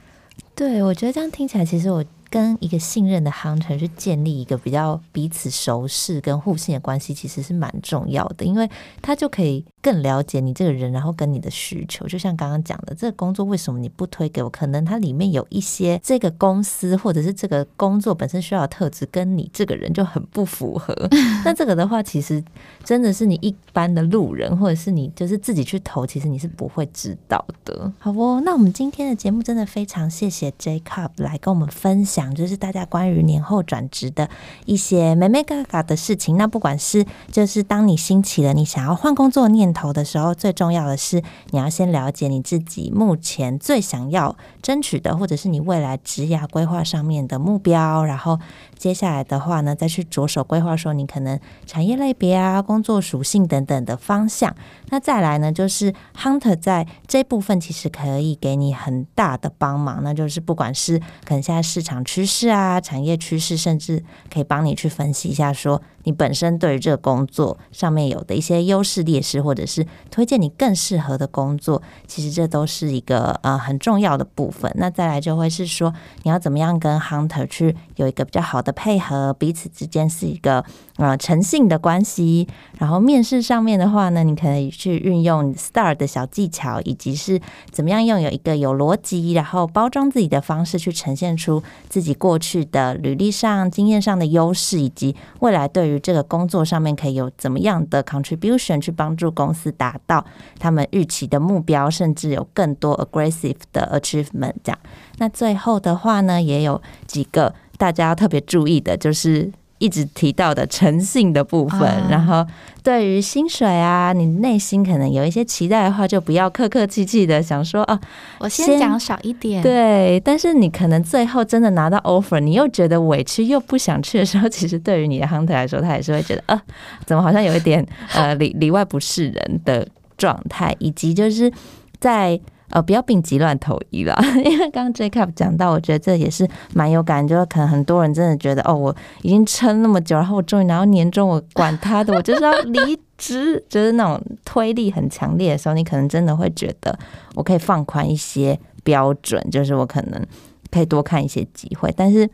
[0.56, 2.04] 对，我觉得这样听起来，其实我。
[2.34, 8.68] 跟一个信任的 hunter 去建立一个比较彼此熟识跟互信的关系，其实是蛮重要的，因为
[9.00, 12.08] 他就可以更了解你这个人，然后跟你的需求。
[12.08, 14.50] 就像刚刚讲的，这个工作为什么你不推给我？
[14.50, 20.92] 可能它里面有一些这个公司或者是这个工作本身需要的特质，跟你这个人就很不符合。
[21.44, 22.42] 那这个的话，其实
[22.82, 27.92] 真的是你一般的路人，或者是你就是自己去投，其实你是不会知道的。
[28.00, 32.23] 好哦，那我们今天的节目真的非常谢谢 Jacob 来跟我们分享。
[32.24, 34.28] 讲就是大家关于年后转职的
[34.64, 36.36] 一些美美嘎嘎的事情。
[36.36, 48.04] 那不管是就是当你兴起了你想要换工作念头的时候，最重要的是你要先了解你自己目前最想要争取的，或者是你未来职涯规划上面的目标。
[48.04, 48.38] 然后
[48.78, 54.54] 接下来的话呢，再去着手规划说你可能产业类别啊、工作属性等等的方向。
[54.88, 60.02] 那再来呢，就是 Hunter 在这部分其实可以给你很大的帮忙。
[60.02, 64.00] 那就是不管是可能现在市场趋势啊，产业趋势，甚至
[64.32, 74.72] 可以帮你去分析一下，说你本身对于这个工作上面有的一些优势劣势，或者是推荐你更适合的工作，其实这都是一个呃很重要的部分。
[74.76, 75.92] 那再来就会是说，
[76.22, 80.64] 你要怎么样跟 Hunter 去有一个比较好的配合，彼此之间是一个
[80.98, 82.46] 呃诚信的关系。
[82.78, 87.40] 然后面试上面的话呢，你可以去运用 STAR 的小技巧，以及是
[87.72, 92.04] 怎么样用有一个有逻辑，然后包装自己的方式去呈现出自己。
[92.04, 100.22] 自己过去的履历上、经验上的优势，以及未来对于这个工作上面可以有怎么样的 contribution 去帮助公司达到
[100.58, 104.52] 他们预期的目标，甚至有更多 aggressive 的 achievement。
[104.62, 104.78] 这样，
[105.16, 109.50] 那最后的话呢，也有几个大家要特别注意的，就是。
[109.84, 112.46] 一直提到的诚信的部分，啊、然后
[112.82, 118.00] 对于薪水啊，你内心可能有一些期待的话，就不要客客气气的想说哦，
[118.38, 119.62] 我先讲少一点。
[119.62, 126.58] 对，但是你可能最后真的拿到 offer，你又觉得委屈又不想去的时候，其实对于你的 hunter 来说，他也是会觉得啊，
[127.04, 131.52] 怎么好像有一点呃里里外不是人的状态，以及就是
[132.00, 132.40] 在。
[132.70, 146.98] 呃，不要病急乱投医了， 因为刚刚 Jacob 讲到，我觉得这也是蛮有感，就是可能很多人真的觉得，哦，我已经撑那么久，然后我终于拿到年终，我管他的，我就是要离职， 就是那种推力很强烈的时候，你可能真的会觉得，
[147.34, 150.26] 我可以放宽一些标准，就是我可能
[150.70, 152.28] 可以多看一些机会，但是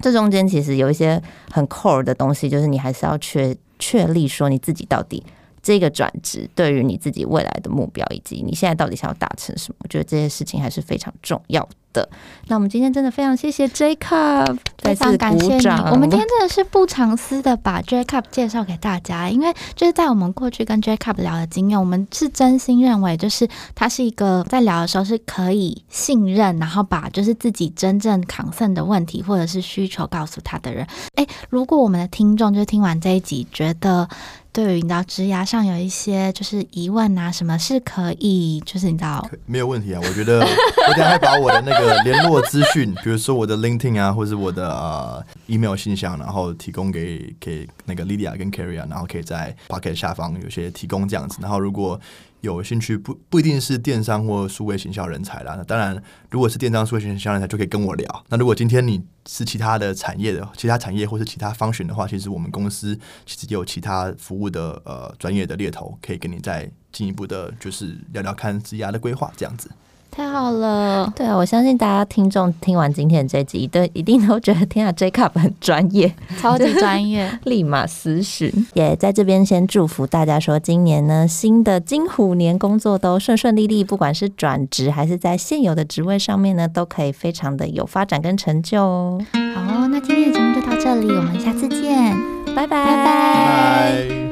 [0.00, 1.20] 这中间其实有一些
[1.50, 5.24] 很 core 的东西，就是你还是要确确立说你自己到底。
[5.62, 12.08] 这个转职对于你自己未来的目标，以及你现在到底想要达成什么，我觉得这些事情还是非常重要的。
[12.48, 15.66] 那我们今天真的非常谢谢 Jacob，非常感谢你。
[15.90, 30.86] 我们今天真的是不藏私的把 Jacob 介绍给大家，因为就是在我们过去跟 Jacob 聊的经验，我们是真心认为，就是他是一个在聊的时候是可以信任，然后把就是自己真正 concern 的问题或者是需求告诉他的人。
[31.16, 34.08] 诶，如果我们的听众就听完这一集觉得。
[34.52, 40.00] 对于你知道职涯上有一些就是疑问啊，什么是可以就是你知道没有问题啊？
[40.04, 51.38] 我觉得我等下会把我的那个联络资讯，比如说我的 LinkedIn 啊，或是我的呃 email 信箱，然后提供给给那个 Lydia 跟 Carrie 啊，然后可以在 Pocket 下方有些提供这样子。
[51.40, 51.98] 然后如果
[52.42, 55.54] 有兴趣不不一定是电商或数位行销人才啦。
[55.56, 58.24] 那当然，如果是电商数位行销人才，就可以跟我聊。
[58.28, 69.70] 那如果今天你是其他的产业的，其他产业或是其他方选的话，其实我们公司其实也有其他服务的呃专业的猎头，可以跟你再进一步的，就是聊聊看职涯的规划这样子。
[70.14, 78.52] 太好了，对啊，我相信大家听众听完今天的这集，对，一定都觉得天啊，Jacob 很专业，超级专业， 立马私讯。
[78.74, 89.18] 也在这边先祝福大家说，今年呢，新的金虎年工作都顺顺利利，不管是转职还是在现有的职位上面呢，都可以非常的有发展跟成就哦。
[89.32, 92.14] 好哦，那今天的节目就到这里，我们下次见，
[92.54, 92.84] 拜拜。
[92.84, 94.31] 拜拜。